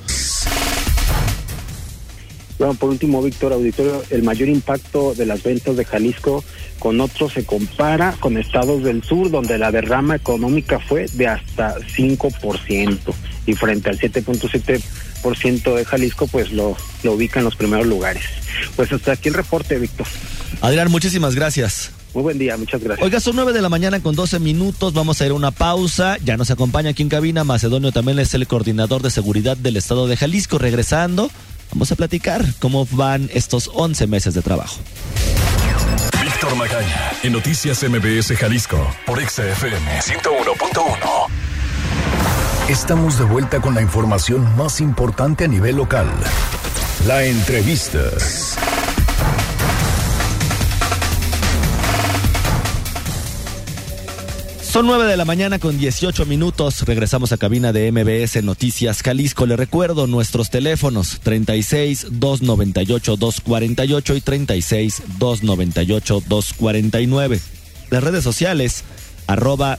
Bueno, 2.59 2.75
por 2.75 2.91
último, 2.91 3.21
Víctor 3.23 3.53
Auditorio, 3.55 4.05
el 4.11 4.23
mayor 4.23 4.49
impacto 4.49 5.15
de 5.15 5.27
las 5.27 5.43
ventas 5.43 5.77
de 5.77 5.85
Jalisco 5.85 6.45
con 6.79 7.01
otros 7.01 7.33
se 7.33 7.45
compara 7.45 8.17
con 8.21 8.37
estados 8.37 8.85
del 8.85 9.03
sur, 9.03 9.31
donde 9.31 9.59
la 9.59 9.73
derrama 9.73 10.15
económica 10.15 10.79
fue 10.79 11.07
de 11.15 11.27
hasta 11.27 11.77
5%, 11.79 12.99
y 13.47 13.55
frente 13.55 13.91
al 13.91 13.99
7.7% 13.99 15.75
de 15.75 15.85
Jalisco, 15.85 16.27
pues 16.27 16.53
lo, 16.53 16.77
lo 17.03 17.13
ubica 17.13 17.41
en 17.41 17.45
los 17.45 17.57
primeros 17.57 17.87
lugares. 17.87 18.25
Pues 18.77 18.93
hasta 18.93 19.13
aquí 19.13 19.29
el 19.29 19.35
reporte, 19.35 19.79
Víctor. 19.79 20.07
Adrián, 20.61 20.91
muchísimas 20.91 21.35
gracias. 21.35 21.91
Muy 22.15 22.23
buen 22.23 22.39
día, 22.39 22.57
muchas 22.57 22.83
gracias. 22.83 23.05
Oiga, 23.05 23.21
son 23.21 23.37
9 23.37 23.53
de 23.53 23.63
la 23.63 23.71
mañana 23.71 24.01
con 24.01 24.15
12 24.15 24.39
minutos, 24.39 24.93
vamos 24.93 25.21
a 25.21 25.27
ir 25.27 25.31
a 25.31 25.35
una 25.35 25.51
pausa. 25.51 26.19
Ya 26.23 26.37
nos 26.37 26.51
acompaña 26.51 26.91
aquí 26.91 27.03
en 27.03 27.09
cabina 27.09 27.43
Macedonio, 27.43 27.91
también 27.91 28.19
es 28.19 28.35
el 28.35 28.47
coordinador 28.47 29.03
de 29.03 29.11
seguridad 29.11 29.57
del 29.57 29.79
estado 29.79 30.07
de 30.07 30.17
Jalisco. 30.17 30.59
Regresando, 30.59 31.31
vamos 31.73 31.91
a 31.91 31.97
platicar 31.97 32.45
cómo 32.59 32.87
van 32.91 33.31
estos 33.33 33.71
11 33.73 34.07
meses 34.09 34.35
de 34.35 34.43
trabajo. 34.43 34.77
Víctor 36.23 36.55
Magaña, 36.55 37.13
en 37.23 37.33
Noticias 37.33 37.83
MBS 37.83 38.37
Jalisco, 38.37 38.95
por 39.07 39.19
XFM 39.27 40.01
101.1. 40.01 41.52
Estamos 42.73 43.19
de 43.19 43.27
vuelta 43.27 43.61
con 43.61 43.75
la 43.75 43.83
información 43.83 44.57
más 44.57 44.81
importante 44.81 45.45
a 45.45 45.47
nivel 45.47 45.77
local. 45.77 46.07
La 47.07 47.23
entrevista. 47.23 48.01
Son 54.63 54.87
9 54.87 55.05
de 55.05 55.19
la 55.19 55.27
mañana 55.27 55.59
con 55.59 55.79
18 55.79 56.25
minutos. 56.25 56.87
Regresamos 56.87 57.31
a 57.33 57.37
cabina 57.37 57.75
de 57.75 57.93
MBS 57.93 58.43
Noticias 58.43 59.03
Jalisco. 59.03 59.45
Le 59.45 59.57
recuerdo 59.57 60.07
nuestros 60.07 60.49
teléfonos 60.49 61.21
36 61.23 62.07
298 62.13 63.17
248 63.19 64.17
y 64.17 64.21
36 64.23 65.03
298 65.19 66.23
249. 66.27 67.39
Las 67.91 68.03
redes 68.03 68.25
sociales 68.25 68.83
arroba 69.27 69.77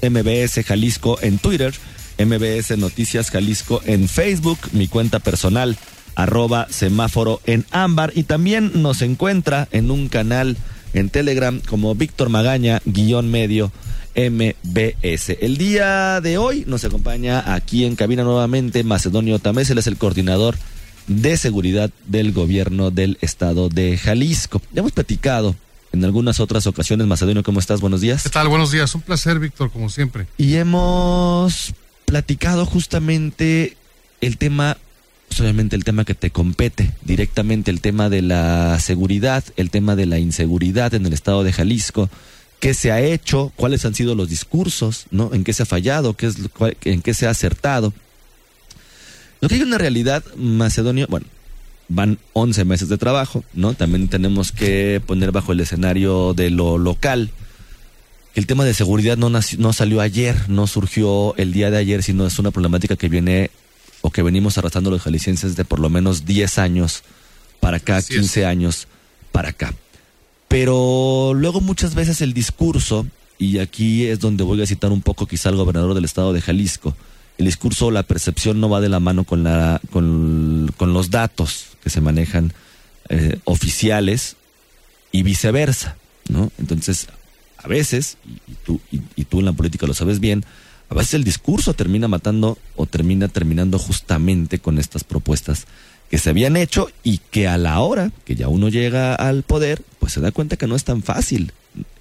MBS 0.00 0.64
Jalisco 0.64 1.18
en 1.22 1.38
Twitter, 1.38 1.74
MBS 2.18 2.76
Noticias 2.78 3.30
Jalisco 3.30 3.80
en 3.84 4.08
Facebook, 4.08 4.58
mi 4.72 4.88
cuenta 4.88 5.18
personal 5.18 5.76
arroba 6.14 6.66
semáforo 6.70 7.40
en 7.46 7.64
ámbar 7.70 8.12
y 8.14 8.24
también 8.24 8.82
nos 8.82 9.02
encuentra 9.02 9.68
en 9.70 9.90
un 9.90 10.08
canal 10.08 10.56
en 10.94 11.10
Telegram 11.10 11.60
como 11.68 11.94
Víctor 11.94 12.30
Magaña 12.30 12.80
guion 12.86 13.30
medio 13.30 13.70
MBS. 14.16 15.36
El 15.40 15.58
día 15.58 16.20
de 16.22 16.38
hoy 16.38 16.64
nos 16.66 16.84
acompaña 16.84 17.54
aquí 17.54 17.84
en 17.84 17.96
cabina 17.96 18.24
nuevamente 18.24 18.82
Macedonio 18.82 19.38
Tamés, 19.38 19.68
él 19.70 19.78
es 19.78 19.86
el 19.86 19.98
coordinador 19.98 20.56
de 21.06 21.36
seguridad 21.36 21.90
del 22.06 22.32
gobierno 22.32 22.90
del 22.90 23.18
estado 23.20 23.68
de 23.68 23.96
Jalisco. 23.98 24.62
Ya 24.72 24.80
hemos 24.80 24.92
platicado 24.92 25.54
en 25.92 26.04
algunas 26.04 26.40
otras 26.40 26.66
ocasiones. 26.66 27.06
Macedonio, 27.06 27.42
¿cómo 27.42 27.60
estás? 27.60 27.80
Buenos 27.80 28.00
días. 28.00 28.22
¿Qué 28.22 28.30
tal? 28.30 28.48
Buenos 28.48 28.70
días. 28.70 28.94
Un 28.94 29.02
placer, 29.02 29.38
Víctor, 29.38 29.70
como 29.70 29.88
siempre. 29.88 30.26
Y 30.36 30.54
hemos 30.54 31.74
platicado 32.06 32.64
justamente 32.64 33.76
el 34.22 34.38
tema, 34.38 34.78
pues, 35.28 35.40
obviamente 35.40 35.76
el 35.76 35.84
tema 35.84 36.04
que 36.04 36.14
te 36.14 36.30
compete 36.30 36.92
directamente, 37.02 37.70
el 37.70 37.82
tema 37.82 38.08
de 38.08 38.22
la 38.22 38.78
seguridad, 38.80 39.44
el 39.56 39.70
tema 39.70 39.94
de 39.96 40.06
la 40.06 40.18
inseguridad 40.18 40.94
en 40.94 41.04
el 41.04 41.12
estado 41.12 41.44
de 41.44 41.52
Jalisco 41.52 42.08
qué 42.60 42.74
se 42.74 42.92
ha 42.92 43.00
hecho, 43.00 43.52
cuáles 43.56 43.84
han 43.84 43.94
sido 43.94 44.14
los 44.14 44.28
discursos, 44.28 45.06
¿no? 45.10 45.32
En 45.34 45.44
qué 45.44 45.52
se 45.52 45.62
ha 45.62 45.66
fallado, 45.66 46.14
qué 46.14 46.26
es, 46.26 46.36
en 46.84 47.02
qué 47.02 47.14
se 47.14 47.26
ha 47.26 47.30
acertado. 47.30 47.92
Lo 49.40 49.48
que 49.48 49.56
hay 49.56 49.62
una 49.62 49.78
realidad, 49.78 50.24
Macedonio, 50.36 51.06
bueno, 51.08 51.26
van 51.88 52.18
11 52.32 52.64
meses 52.64 52.88
de 52.88 52.98
trabajo, 52.98 53.44
¿no? 53.52 53.74
También 53.74 54.08
tenemos 54.08 54.52
que 54.52 55.00
poner 55.06 55.32
bajo 55.32 55.52
el 55.52 55.60
escenario 55.60 56.34
de 56.34 56.50
lo 56.50 56.78
local. 56.78 57.30
El 58.36 58.46
tema 58.46 58.66
de 58.66 58.74
seguridad 58.74 59.16
no, 59.16 59.30
no 59.30 59.72
salió 59.72 60.02
ayer, 60.02 60.50
no 60.50 60.66
surgió 60.66 61.34
el 61.38 61.54
día 61.54 61.70
de 61.70 61.78
ayer, 61.78 62.02
sino 62.02 62.26
es 62.26 62.38
una 62.38 62.50
problemática 62.50 62.94
que 62.94 63.08
viene 63.08 63.50
o 64.02 64.10
que 64.10 64.20
venimos 64.20 64.58
arrastrando 64.58 64.90
los 64.90 65.00
jaliscienses 65.00 65.56
de 65.56 65.64
por 65.64 65.78
lo 65.78 65.88
menos 65.88 66.26
10 66.26 66.58
años 66.58 67.02
para 67.60 67.78
acá, 67.78 68.02
15 68.02 68.44
años 68.44 68.88
para 69.32 69.48
acá. 69.48 69.72
Pero 70.48 71.32
luego 71.34 71.62
muchas 71.62 71.94
veces 71.94 72.20
el 72.20 72.34
discurso, 72.34 73.06
y 73.38 73.56
aquí 73.58 74.04
es 74.04 74.20
donde 74.20 74.44
voy 74.44 74.60
a 74.60 74.66
citar 74.66 74.92
un 74.92 75.00
poco 75.00 75.26
quizá 75.26 75.48
al 75.48 75.56
gobernador 75.56 75.94
del 75.94 76.04
estado 76.04 76.34
de 76.34 76.42
Jalisco, 76.42 76.94
el 77.38 77.46
discurso 77.46 77.86
o 77.86 77.90
la 77.90 78.02
percepción 78.02 78.60
no 78.60 78.68
va 78.68 78.82
de 78.82 78.90
la 78.90 79.00
mano 79.00 79.24
con, 79.24 79.44
la, 79.44 79.80
con, 79.90 80.70
los 80.78 81.10
datos 81.10 81.68
que 81.82 81.88
se 81.88 82.02
manejan 82.02 82.52
eh, 83.08 83.38
oficiales 83.44 84.36
y 85.10 85.22
viceversa, 85.22 85.96
¿no? 86.28 86.52
Entonces, 86.58 87.08
a 87.66 87.68
veces, 87.68 88.16
y, 88.24 88.54
tú, 88.64 88.80
y 88.90 89.24
tú 89.24 89.40
en 89.40 89.46
la 89.46 89.52
política 89.52 89.88
lo 89.88 89.92
sabes 89.92 90.20
bien, 90.20 90.44
a 90.88 90.94
veces 90.94 91.14
el 91.14 91.24
discurso 91.24 91.74
termina 91.74 92.06
matando 92.06 92.58
o 92.76 92.86
termina 92.86 93.26
terminando 93.26 93.76
justamente 93.78 94.60
con 94.60 94.78
estas 94.78 95.02
propuestas 95.02 95.66
que 96.08 96.18
se 96.18 96.30
habían 96.30 96.56
hecho 96.56 96.88
y 97.02 97.18
que 97.18 97.48
a 97.48 97.58
la 97.58 97.80
hora 97.80 98.12
que 98.24 98.36
ya 98.36 98.46
uno 98.46 98.68
llega 98.68 99.16
al 99.16 99.42
poder, 99.42 99.82
pues 99.98 100.12
se 100.12 100.20
da 100.20 100.30
cuenta 100.30 100.56
que 100.56 100.68
no 100.68 100.76
es 100.76 100.84
tan 100.84 101.02
fácil 101.02 101.52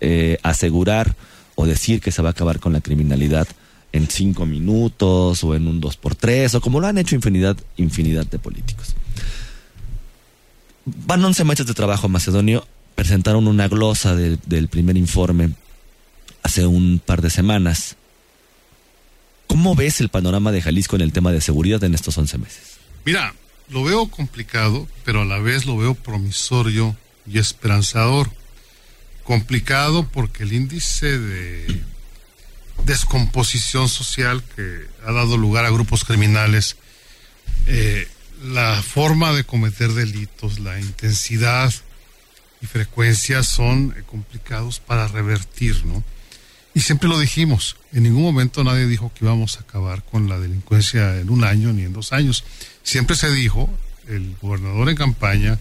eh, 0.02 0.38
asegurar 0.44 1.16
o 1.56 1.66
decir 1.66 2.00
que 2.00 2.12
se 2.12 2.22
va 2.22 2.30
a 2.30 2.32
acabar 2.32 2.60
con 2.60 2.74
la 2.74 2.82
criminalidad 2.82 3.48
en 3.92 4.08
cinco 4.08 4.46
minutos 4.46 5.44
o 5.44 5.56
en 5.56 5.68
un 5.68 5.82
dos 5.82 5.98
por 5.98 6.14
tres 6.14 6.54
o 6.54 6.62
como 6.62 6.80
lo 6.80 6.86
han 6.86 7.00
hecho 7.00 7.16
infinidad, 7.16 7.58
infinidad 7.78 8.28
de 8.28 8.38
políticos. 8.38 8.96
Van 10.86 11.26
11 11.26 11.44
meses 11.46 11.66
de 11.66 11.74
trabajo 11.74 12.08
Macedonio, 12.08 12.68
presentaron 12.96 13.48
una 13.48 13.68
glosa 13.68 14.16
del 14.16 14.68
primer 14.70 14.98
informe 14.98 15.52
hace 16.44 16.66
un 16.66 17.02
par 17.06 17.22
de 17.22 17.30
semanas. 17.30 17.98
¿Cómo 19.48 19.76
ves 19.76 20.02
el 20.02 20.10
panorama 20.10 20.52
de 20.52 20.62
Jalisco 20.62 20.96
en 20.96 21.02
el 21.02 21.12
tema 21.12 21.32
de 21.32 21.42
seguridad 21.42 21.84
en 21.84 21.94
estos 21.94 22.18
11 22.18 22.38
meses? 22.38 22.78
Mira, 23.04 23.34
lo 23.70 23.84
veo 23.84 24.08
complicado, 24.10 24.88
pero 25.04 25.22
a 25.22 25.26
la 25.26 25.40
vez 25.40 25.66
lo 25.66 25.78
veo 25.78 25.94
promisorio 25.94 26.96
y 27.28 27.40
esperanzador. 27.40 28.32
Complicado 29.24 30.08
porque 30.08 30.44
el 30.44 30.54
índice 30.54 31.18
de 31.18 31.82
descomposición 32.86 33.90
social 33.90 34.44
que 34.56 34.88
ha 35.06 35.12
dado 35.12 35.38
lugar 35.38 35.66
a 35.66 35.72
grupos 35.72 36.04
criminales, 36.04 36.78
eh, 37.66 38.08
la 38.44 38.82
forma 38.84 39.34
de 39.34 39.44
cometer 39.44 39.94
delitos, 39.94 40.60
la 40.60 40.80
intensidad 40.80 41.74
y 42.62 42.66
frecuencia 42.66 43.44
son 43.44 43.94
eh, 43.98 44.04
complicados 44.06 44.80
para 44.80 45.08
revertir, 45.08 45.86
¿no? 45.86 46.04
Y 46.74 46.82
siempre 46.82 47.08
lo 47.08 47.18
dijimos, 47.18 47.78
en 47.94 48.04
ningún 48.04 48.24
momento 48.24 48.64
nadie 48.64 48.86
dijo 48.86 49.10
que 49.14 49.24
íbamos 49.24 49.58
a 49.58 49.62
acabar 49.62 50.04
con 50.04 50.28
la 50.28 50.38
delincuencia 50.38 51.18
en 51.20 51.30
un 51.30 51.46
año 51.46 51.72
ni 51.72 51.84
en 51.84 51.94
dos 51.94 52.12
años. 52.12 52.44
Siempre 52.84 53.16
se 53.16 53.32
dijo, 53.32 53.70
el 54.10 54.36
gobernador 54.42 54.90
en 54.90 54.98
campaña, 54.98 55.58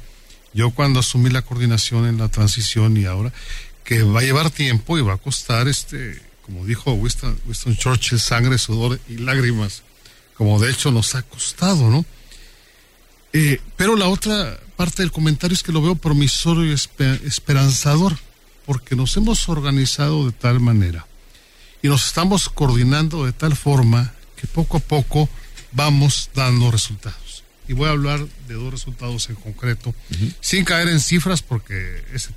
yo 0.52 0.70
cuando 0.70 1.00
asumí 1.00 1.30
la 1.30 1.42
coordinación 1.42 2.06
en 2.06 2.18
la 2.18 2.28
transición 2.28 2.96
y 2.96 3.04
ahora, 3.04 3.32
que 3.84 4.02
va 4.02 4.20
a 4.20 4.22
llevar 4.24 4.50
tiempo 4.50 4.98
y 4.98 5.02
va 5.02 5.14
a 5.14 5.18
costar, 5.18 5.68
este, 5.68 6.20
como 6.42 6.64
dijo 6.66 6.92
Winston, 6.92 7.38
Churchill, 7.76 8.18
sangre, 8.18 8.58
sudor 8.58 8.98
y 9.08 9.18
lágrimas, 9.18 9.82
como 10.36 10.58
de 10.58 10.70
hecho 10.72 10.90
nos 10.90 11.14
ha 11.14 11.22
costado, 11.22 11.90
¿no? 11.90 12.04
Eh, 13.36 13.60
pero 13.76 13.96
la 13.96 14.06
otra 14.06 14.60
parte 14.76 15.02
del 15.02 15.10
comentario 15.10 15.56
es 15.56 15.64
que 15.64 15.72
lo 15.72 15.82
veo 15.82 15.96
promisorio 15.96 16.64
y 16.64 16.72
esperanzador 17.26 18.16
porque 18.64 18.94
nos 18.94 19.16
hemos 19.16 19.48
organizado 19.48 20.26
de 20.26 20.32
tal 20.32 20.60
manera 20.60 21.04
y 21.82 21.88
nos 21.88 22.06
estamos 22.06 22.48
coordinando 22.48 23.26
de 23.26 23.32
tal 23.32 23.56
forma 23.56 24.14
que 24.40 24.46
poco 24.46 24.76
a 24.76 24.80
poco 24.80 25.28
vamos 25.72 26.30
dando 26.32 26.70
resultados. 26.70 27.42
Y 27.66 27.72
voy 27.72 27.88
a 27.88 27.92
hablar 27.92 28.24
de 28.46 28.54
dos 28.54 28.72
resultados 28.72 29.28
en 29.28 29.34
concreto, 29.34 29.92
sin 30.40 30.64
caer 30.64 30.88
en 30.88 31.00
cifras 31.00 31.42
porque 31.42 32.04
ese, 32.12 32.30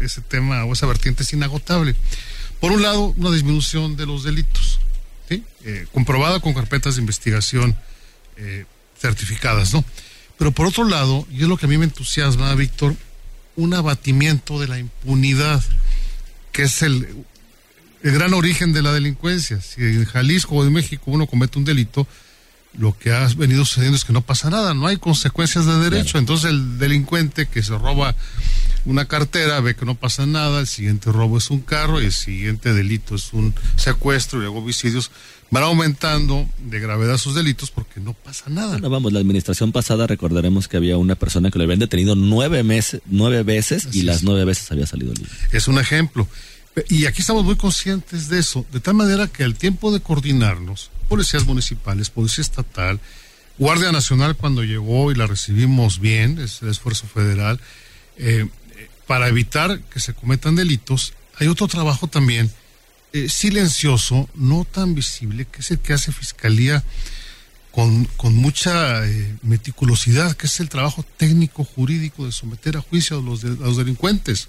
ese 0.00 0.20
tema 0.22 0.64
o 0.64 0.72
esa 0.72 0.86
vertiente 0.86 1.22
es 1.22 1.32
inagotable. 1.32 1.94
Por 2.58 2.72
un 2.72 2.82
lado, 2.82 3.14
una 3.16 3.30
disminución 3.30 3.96
de 3.96 4.06
los 4.06 4.24
delitos, 4.24 4.80
eh, 5.30 5.86
comprobada 5.92 6.40
con 6.40 6.52
carpetas 6.52 6.96
de 6.96 7.00
investigación 7.00 7.76
eh, 8.36 8.64
certificadas, 8.98 9.72
¿no? 9.72 9.84
Pero 10.42 10.50
por 10.50 10.66
otro 10.66 10.82
lado, 10.82 11.24
y 11.30 11.42
es 11.42 11.48
lo 11.48 11.56
que 11.56 11.66
a 11.66 11.68
mí 11.68 11.78
me 11.78 11.84
entusiasma, 11.84 12.52
Víctor, 12.56 12.96
un 13.54 13.74
abatimiento 13.74 14.58
de 14.58 14.66
la 14.66 14.80
impunidad, 14.80 15.62
que 16.50 16.64
es 16.64 16.82
el, 16.82 17.06
el 18.02 18.12
gran 18.12 18.34
origen 18.34 18.72
de 18.72 18.82
la 18.82 18.92
delincuencia. 18.92 19.60
Si 19.60 19.80
en 19.80 20.04
Jalisco 20.04 20.56
o 20.56 20.66
en 20.66 20.72
México 20.72 21.04
uno 21.06 21.28
comete 21.28 21.60
un 21.60 21.64
delito, 21.64 22.08
lo 22.76 22.98
que 22.98 23.12
ha 23.12 23.28
venido 23.36 23.64
sucediendo 23.64 23.96
es 23.96 24.04
que 24.04 24.12
no 24.12 24.22
pasa 24.22 24.50
nada, 24.50 24.74
no 24.74 24.88
hay 24.88 24.96
consecuencias 24.96 25.64
de 25.64 25.78
derecho. 25.78 26.18
Entonces 26.18 26.50
el 26.50 26.76
delincuente 26.76 27.46
que 27.46 27.62
se 27.62 27.78
roba 27.78 28.16
una 28.84 29.06
cartera 29.06 29.60
ve 29.60 29.74
que 29.74 29.84
no 29.84 29.94
pasa 29.94 30.26
nada, 30.26 30.60
el 30.60 30.66
siguiente 30.66 31.12
robo 31.12 31.38
es 31.38 31.50
un 31.50 31.60
carro 31.60 32.00
y 32.00 32.06
el 32.06 32.12
siguiente 32.12 32.72
delito 32.72 33.14
es 33.14 33.32
un 33.32 33.54
secuestro 33.76 34.38
y 34.38 34.42
luego 34.42 34.58
homicidios 34.58 35.10
van 35.50 35.64
aumentando 35.64 36.48
de 36.58 36.80
gravedad 36.80 37.18
sus 37.18 37.34
delitos 37.34 37.70
porque 37.70 38.00
no 38.00 38.14
pasa 38.14 38.44
nada. 38.48 38.72
Bueno, 38.72 38.88
vamos, 38.90 39.12
la 39.12 39.20
administración 39.20 39.70
pasada 39.70 40.06
recordaremos 40.06 40.66
que 40.66 40.78
había 40.78 40.96
una 40.96 41.14
persona 41.14 41.50
que 41.50 41.58
le 41.58 41.64
habían 41.64 41.78
detenido 41.78 42.14
nueve, 42.14 42.62
meses, 42.62 43.02
nueve 43.06 43.42
veces 43.42 43.88
y 43.92 44.02
las 44.02 44.22
nueve 44.22 44.44
veces 44.46 44.72
había 44.72 44.86
salido 44.86 45.12
libre. 45.12 45.30
Es 45.52 45.68
un 45.68 45.78
ejemplo. 45.78 46.26
Y 46.88 47.04
aquí 47.04 47.20
estamos 47.20 47.44
muy 47.44 47.56
conscientes 47.56 48.30
de 48.30 48.38
eso, 48.38 48.64
de 48.72 48.80
tal 48.80 48.94
manera 48.94 49.26
que 49.28 49.44
al 49.44 49.54
tiempo 49.54 49.92
de 49.92 50.00
coordinarnos, 50.00 50.90
policías 51.06 51.44
municipales, 51.44 52.08
policía 52.08 52.40
estatal, 52.40 52.98
Guardia 53.58 53.92
Nacional 53.92 54.36
cuando 54.36 54.64
llegó 54.64 55.12
y 55.12 55.14
la 55.14 55.26
recibimos 55.26 56.00
bien, 56.00 56.38
es 56.38 56.62
el 56.62 56.70
esfuerzo 56.70 57.06
federal, 57.06 57.60
eh, 58.16 58.48
para 59.06 59.28
evitar 59.28 59.80
que 59.80 60.00
se 60.00 60.14
cometan 60.14 60.56
delitos, 60.56 61.14
hay 61.38 61.48
otro 61.48 61.68
trabajo 61.68 62.06
también 62.06 62.50
eh, 63.12 63.28
silencioso, 63.28 64.28
no 64.34 64.64
tan 64.64 64.94
visible, 64.94 65.44
que 65.44 65.60
es 65.60 65.70
el 65.70 65.78
que 65.78 65.92
hace 65.92 66.12
Fiscalía 66.12 66.82
con, 67.70 68.08
mucha 68.34 69.06
eh, 69.06 69.36
meticulosidad, 69.42 70.34
que 70.36 70.46
es 70.46 70.60
el 70.60 70.68
trabajo 70.68 71.04
técnico 71.16 71.64
jurídico 71.64 72.24
de 72.26 72.32
someter 72.32 72.76
a 72.76 72.80
juicio 72.80 73.18
a 73.18 73.22
los, 73.22 73.44
a 73.44 73.48
los 73.48 73.76
delincuentes. 73.76 74.48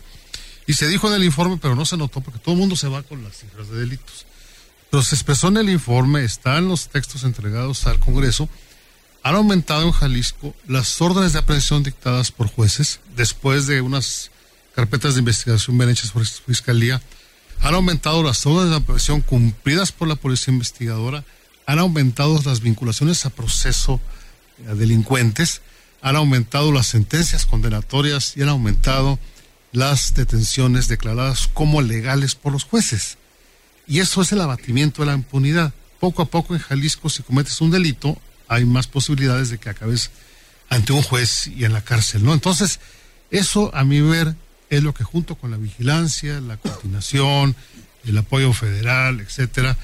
Y 0.65 0.73
se 0.73 0.87
dijo 0.87 1.07
en 1.07 1.15
el 1.15 1.23
informe, 1.23 1.57
pero 1.57 1.75
no 1.75 1.85
se 1.85 1.97
notó 1.97 2.21
porque 2.21 2.39
todo 2.39 2.53
el 2.53 2.59
mundo 2.59 2.75
se 2.75 2.87
va 2.87 3.03
con 3.03 3.23
las 3.23 3.37
cifras 3.37 3.69
de 3.69 3.79
delitos. 3.79 4.25
Pero 4.89 5.03
se 5.03 5.15
expresó 5.15 5.47
en 5.47 5.57
el 5.57 5.69
informe, 5.69 6.23
están 6.23 6.67
los 6.67 6.87
textos 6.87 7.23
entregados 7.23 7.85
al 7.87 7.99
Congreso, 7.99 8.47
han 9.23 9.35
aumentado 9.35 9.83
en 9.83 9.91
Jalisco 9.91 10.53
las 10.67 11.01
órdenes 11.01 11.33
de 11.33 11.39
aprehensión 11.39 11.81
dictadas 11.81 12.31
por 12.31 12.47
jueces 12.47 12.99
después 13.15 13.67
de 13.67 13.81
unas 13.81 14.31
carpetas 14.75 15.13
de 15.13 15.19
investigación 15.19 15.77
bien 15.77 15.89
hechas 15.89 16.11
por 16.11 16.25
Fiscalía 16.25 17.01
han 17.61 17.75
aumentado 17.75 18.23
las 18.23 18.45
órdenes 18.45 18.71
de 18.71 18.77
aprehensión 18.77 19.21
cumplidas 19.21 19.91
por 19.91 20.07
la 20.07 20.15
policía 20.15 20.53
investigadora, 20.53 21.23
han 21.65 21.79
aumentado 21.79 22.41
las 22.43 22.59
vinculaciones 22.59 23.25
a 23.25 23.29
proceso 23.29 24.01
a 24.67 24.73
delincuentes, 24.73 25.61
han 26.01 26.15
aumentado 26.15 26.71
las 26.71 26.87
sentencias 26.87 27.45
condenatorias 27.45 28.35
y 28.35 28.41
han 28.41 28.49
aumentado 28.49 29.17
las 29.71 30.13
detenciones 30.13 30.87
declaradas 30.87 31.49
como 31.53 31.81
legales 31.81 32.35
por 32.35 32.51
los 32.51 32.65
jueces. 32.65 33.17
Y 33.87 33.99
eso 33.99 34.21
es 34.21 34.31
el 34.31 34.41
abatimiento 34.41 35.01
de 35.01 35.07
la 35.07 35.13
impunidad. 35.13 35.73
Poco 35.99 36.21
a 36.21 36.25
poco 36.25 36.53
en 36.53 36.61
Jalisco, 36.61 37.09
si 37.09 37.23
cometes 37.23 37.61
un 37.61 37.71
delito, 37.71 38.17
hay 38.47 38.65
más 38.65 38.87
posibilidades 38.87 39.49
de 39.49 39.57
que 39.57 39.69
acabes 39.69 40.11
ante 40.69 40.91
un 40.93 41.01
juez 41.01 41.47
y 41.47 41.65
en 41.65 41.73
la 41.73 41.81
cárcel, 41.81 42.23
¿no? 42.23 42.33
Entonces, 42.33 42.79
eso 43.31 43.71
a 43.73 43.83
mi 43.83 44.01
ver 44.01 44.35
es 44.77 44.83
lo 44.83 44.93
que 44.93 45.03
junto 45.03 45.35
con 45.35 45.51
la 45.51 45.57
vigilancia, 45.57 46.39
la 46.41 46.57
coordinación, 46.57 47.55
el 48.05 48.17
apoyo 48.17 48.53
federal, 48.53 49.19
etcétera, 49.19 49.77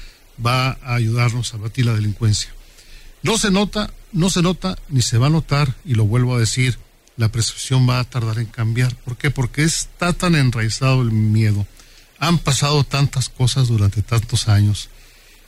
va 0.44 0.78
a 0.82 0.94
ayudarnos 0.94 1.54
a 1.54 1.58
batir 1.58 1.86
la 1.86 1.94
delincuencia. 1.94 2.50
No 3.22 3.38
se 3.38 3.50
nota, 3.50 3.92
no 4.12 4.30
se 4.30 4.42
nota, 4.42 4.76
ni 4.88 5.02
se 5.02 5.18
va 5.18 5.26
a 5.26 5.30
notar, 5.30 5.74
y 5.84 5.94
lo 5.94 6.06
vuelvo 6.06 6.34
a 6.34 6.40
decir, 6.40 6.78
la 7.16 7.30
percepción 7.30 7.88
va 7.88 8.00
a 8.00 8.04
tardar 8.04 8.38
en 8.38 8.46
cambiar. 8.46 8.94
¿Por 8.96 9.16
qué? 9.16 9.30
Porque 9.30 9.62
está 9.62 10.12
tan 10.12 10.34
enraizado 10.34 11.02
el 11.02 11.12
miedo. 11.12 11.66
Han 12.18 12.38
pasado 12.38 12.84
tantas 12.84 13.28
cosas 13.28 13.68
durante 13.68 14.02
tantos 14.02 14.48
años 14.48 14.88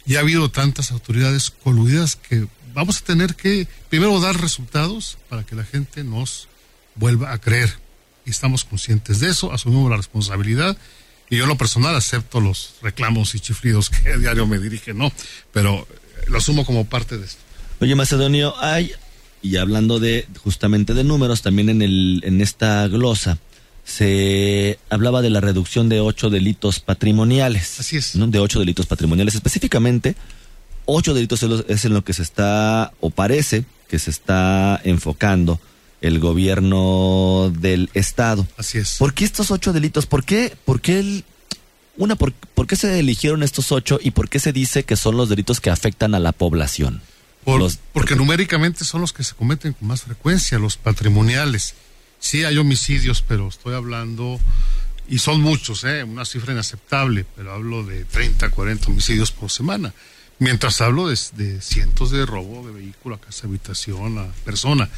y 0.07 0.16
ha 0.16 0.20
habido 0.20 0.50
tantas 0.50 0.90
autoridades 0.90 1.50
coludidas 1.50 2.16
que 2.16 2.46
vamos 2.74 2.98
a 2.98 3.05
tener 3.05 3.35
que 3.35 3.68
primero 3.88 4.20
dar 4.20 4.40
resultados 4.40 5.18
para 5.28 5.44
que 5.44 5.55
la 5.55 5.64
gente 5.64 6.05
nos 6.05 6.48
vuelva 6.94 7.33
a 7.33 7.38
creer. 7.38 7.82
Y 8.24 8.30
estamos 8.30 8.64
conscientes 8.64 9.20
de 9.20 9.30
eso, 9.30 9.52
asumimos 9.52 9.90
la 9.90 9.96
responsabilidad 9.96 10.76
y 11.32 11.38
yo 11.38 11.44
en 11.44 11.48
lo 11.48 11.56
personal 11.56 11.96
acepto 11.96 12.40
los 12.40 12.74
reclamos 12.82 13.35
y 13.35 13.40
chiflidos 13.40 13.88
que 13.88 14.12
a 14.12 14.16
diario 14.18 14.46
me 14.46 14.58
dirigen, 14.58 14.98
¿no? 14.98 15.11
Pero 15.50 15.87
lo 16.28 16.38
asumo 16.38 16.66
como 16.66 16.85
parte 16.85 17.16
de 17.16 17.24
esto. 17.24 17.40
Oye, 17.80 17.94
Macedonio, 17.94 18.54
hay, 18.61 18.92
y 19.40 19.56
hablando 19.56 19.98
de 19.98 20.28
justamente 20.44 20.92
de 20.92 21.04
números, 21.04 21.40
también 21.40 21.70
en, 21.70 21.80
el, 21.80 22.20
en 22.24 22.42
esta 22.42 22.87
glosa 22.88 23.38
se 23.85 24.78
hablaba 24.90 25.22
de 25.22 25.30
la 25.30 25.40
reducción 25.40 25.88
de 25.88 26.00
ocho 26.00 26.28
delitos 26.28 26.80
patrimoniales. 26.80 27.80
Así 27.80 27.96
es. 27.96 28.14
¿no? 28.14 28.26
De 28.26 28.38
ocho 28.38 28.61
delitos 28.61 28.87
patrimoniales. 28.87 29.35
Específicamente, 29.35 30.14
ocho 30.85 31.14
delitos 31.14 31.42
es 31.42 31.85
en 31.87 31.94
lo 31.94 32.04
que 32.04 32.12
se 32.12 32.22
está, 32.22 32.92
o 33.00 33.08
parece 33.08 33.64
que 33.88 33.98
se 33.98 34.11
está 34.11 34.80
enfocando 34.85 35.58
el 36.03 36.19
gobierno 36.19 37.53
del 37.57 37.91
Estado. 37.95 38.47
Así 38.57 38.79
es. 38.79 38.97
¿Por 38.99 39.15
qué 39.15 39.25
estos 39.25 39.51
ocho 39.51 39.73
delitos? 39.73 40.07
¿Por 40.07 40.25
qué, 40.25 40.55
por 40.65 40.81
qué 40.81 40.99
el, 40.99 41.25
una, 41.97 42.17
por, 42.17 42.33
por, 42.33 42.67
qué 42.67 42.77
se 42.77 42.99
eligieron 42.99 43.43
estos 43.43 43.73
ocho 43.73 43.99
y 44.03 44.11
por 44.11 44.29
qué 44.29 44.38
se 44.38 44.53
dice 44.53 44.85
que 44.85 44.97
son 44.97 45.17
los 45.17 45.29
delitos 45.29 45.61
que 45.61 45.71
afectan 45.71 46.15
a 46.15 46.19
la 46.19 46.33
población? 46.33 47.01
Por, 47.45 47.71
porque 47.93 48.15
numéricamente 48.15 48.85
son 48.85 49.01
los 49.01 49.12
que 49.12 49.25
se 49.25 49.35
cometen 49.35 49.73
con 49.73 49.88
más 49.88 50.03
frecuencia, 50.03 50.59
los 50.59 50.77
patrimoniales. 50.77 51.75
Sí 52.21 52.45
hay 52.45 52.59
homicidios, 52.59 53.25
pero 53.27 53.49
estoy 53.49 53.75
hablando, 53.75 54.38
y 55.09 55.19
son 55.19 55.41
muchos, 55.41 55.85
¿eh? 55.85 56.05
una 56.05 56.25
cifra 56.25 56.53
inaceptable, 56.53 57.27
pero 57.37 57.53
hablo 57.53 57.85
de 57.85 58.05
30, 58.05 58.51
40 58.51 58.87
homicidios 58.87 59.33
por 59.33 59.51
semana. 59.51 59.93
Mientras 60.42 60.81
hablo 60.81 61.07
de, 61.07 61.16
cientos 61.61 62.11
de 62.11 62.26
robo 62.26 62.66
de 62.66 62.72
vehículo 62.72 63.14
a 63.14 63.20
casa, 63.20 63.46
habitación, 63.46 64.18
a 64.18 64.26
persona. 64.44 64.90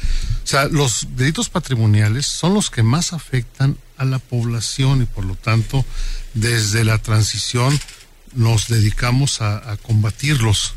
O 0.43 0.47
sea, 0.47 0.65
los 0.65 1.09
delitos 1.15 1.49
patrimoniales 1.49 2.25
son 2.25 2.55
los 2.55 2.71
que 2.71 2.81
más 2.81 3.13
afectan 3.13 3.77
a 3.97 4.05
la 4.05 4.17
población 4.17 5.03
y 5.03 5.05
por 5.05 5.23
lo 5.23 5.35
tanto, 5.35 5.85
desde 6.33 6.83
la 6.83 6.97
transición 6.97 7.79
nos 8.33 8.69
dedicamos 8.69 9.39
a, 9.41 9.71
a 9.71 9.77
combatirlos 9.77 10.73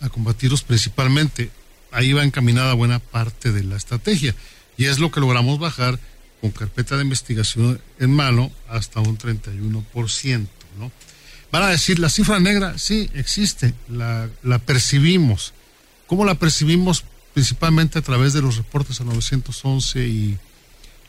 a 0.00 0.08
combatirlos 0.08 0.62
principalmente. 0.62 1.50
Ahí 1.90 2.12
va 2.12 2.22
encaminada 2.22 2.74
buena 2.74 3.00
parte 3.00 3.50
de 3.50 3.64
la 3.64 3.74
estrategia 3.74 4.36
y 4.76 4.84
es 4.84 5.00
lo 5.00 5.10
que 5.10 5.18
logramos 5.18 5.58
bajar 5.58 5.98
con 6.40 6.52
carpeta 6.52 6.94
de 6.94 7.02
investigación 7.02 7.80
en 7.98 8.14
mano 8.14 8.52
hasta 8.68 9.00
un 9.00 9.18
31%, 9.18 10.46
¿no? 10.78 10.92
Van 11.52 11.62
a 11.62 11.68
decir, 11.68 11.98
la 11.98 12.10
cifra 12.10 12.40
negra, 12.40 12.78
sí, 12.78 13.10
existe, 13.14 13.74
la, 13.88 14.28
la 14.42 14.58
percibimos. 14.58 15.52
¿Cómo 16.06 16.24
la 16.24 16.34
percibimos? 16.34 17.04
Principalmente 17.34 17.98
a 17.98 18.02
través 18.02 18.32
de 18.32 18.42
los 18.42 18.56
reportes 18.56 19.00
a 19.00 19.04
911 19.04 20.06
y, 20.06 20.38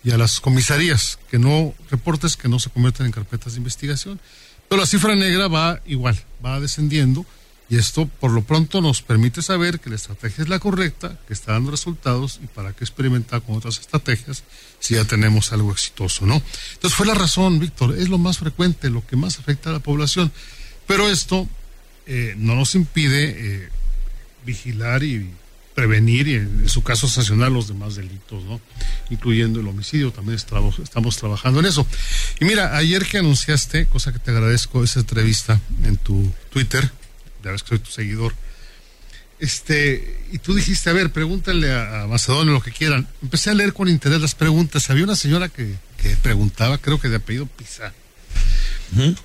y 0.04 0.12
a 0.12 0.18
las 0.18 0.40
comisarías, 0.40 1.20
que 1.30 1.40
no, 1.40 1.74
reportes 1.90 2.36
que 2.36 2.50
no 2.50 2.60
se 2.60 2.70
convierten 2.70 3.06
en 3.06 3.12
carpetas 3.12 3.54
de 3.54 3.60
investigación. 3.60 4.20
Pero 4.68 4.82
la 4.82 4.88
cifra 4.88 5.16
negra 5.16 5.48
va 5.48 5.82
igual, 5.86 6.22
va 6.46 6.60
descendiendo 6.60 7.26
y 7.70 7.78
esto 7.78 8.08
por 8.20 8.32
lo 8.32 8.44
pronto 8.44 8.82
nos 8.82 9.02
permite 9.02 9.42
saber 9.42 9.80
que 9.80 9.90
la 9.90 9.98
estrategia 9.98 10.44
es 10.44 10.50
la 10.50 10.60
correcta, 10.60 11.20
que 11.28 11.34
está 11.34 11.54
dando 11.54 11.72
resultados 11.72 12.40
y 12.44 12.48
para 12.48 12.74
qué 12.74 12.84
experimentar 12.84 13.42
con 13.42 13.58
otras 13.58 13.80
estrategias 13.80 14.44
si 14.80 14.96
ya 14.96 15.06
tenemos 15.06 15.52
algo 15.52 15.72
exitoso, 15.72 16.26
¿no? 16.26 16.42
Entonces 16.74 16.96
fue 16.96 17.06
la 17.06 17.14
razón, 17.14 17.60
Víctor, 17.60 17.98
es 17.98 18.10
lo 18.10 18.18
más 18.18 18.38
frecuente, 18.38 18.90
lo 18.90 19.06
que 19.06 19.16
más 19.16 19.40
afecta 19.40 19.70
a 19.70 19.74
la 19.74 19.80
población. 19.80 20.32
Pero 20.86 21.10
esto 21.10 21.48
eh, 22.06 22.36
no 22.38 22.56
nos 22.56 22.74
impide 22.76 23.36
eh, 23.38 23.70
vigilar 24.46 25.04
y 25.04 25.30
prevenir 25.76 26.28
y 26.28 26.36
en 26.36 26.70
su 26.70 26.82
caso 26.82 27.08
sancionar 27.08 27.52
los 27.52 27.68
demás 27.68 27.96
delitos, 27.96 28.44
¿no? 28.46 28.60
Incluyendo 29.10 29.60
el 29.60 29.68
homicidio, 29.68 30.12
también 30.12 30.36
estamos, 30.36 30.80
estamos 30.80 31.18
trabajando 31.18 31.60
en 31.60 31.68
eso. 31.68 31.86
Y 32.40 32.46
mira, 32.46 32.76
ayer 32.78 33.06
que 33.06 33.18
anunciaste, 33.20 33.86
cosa 33.86 34.14
que 34.14 34.20
te 34.20 34.32
agradezco, 34.32 34.84
esa 34.84 35.02
entrevista 35.02 35.60
en 35.84 35.98
tu 35.98 36.32
Twitter, 36.50 36.90
ya 37.48 37.52
ves 37.52 37.64
que 37.64 37.70
soy 37.70 37.80
tu 37.80 37.92
seguidor. 37.92 38.34
Este, 39.40 40.20
y 40.32 40.40
tú 40.40 40.56
dijiste, 40.56 40.90
a 40.90 40.94
ver, 40.94 41.12
pregúntale 41.12 41.72
a, 41.72 42.08
Macedonio 42.08 42.54
lo 42.54 42.62
que 42.62 42.72
quieran. 42.72 43.08
Empecé 43.22 43.52
a 43.52 43.54
leer 43.54 43.74
con 43.74 43.88
interés 43.88 44.20
las 44.20 44.36
preguntas. 44.36 44.90
Había 44.90 45.04
una 45.04 45.16
señora 45.16 45.50
que, 45.50 45.76
que 46.02 46.16
preguntaba, 46.18 46.78
creo 46.78 47.00
que 47.00 47.10
de 47.10 47.18
apellido 47.18 47.46
Pizarro, 47.46 47.94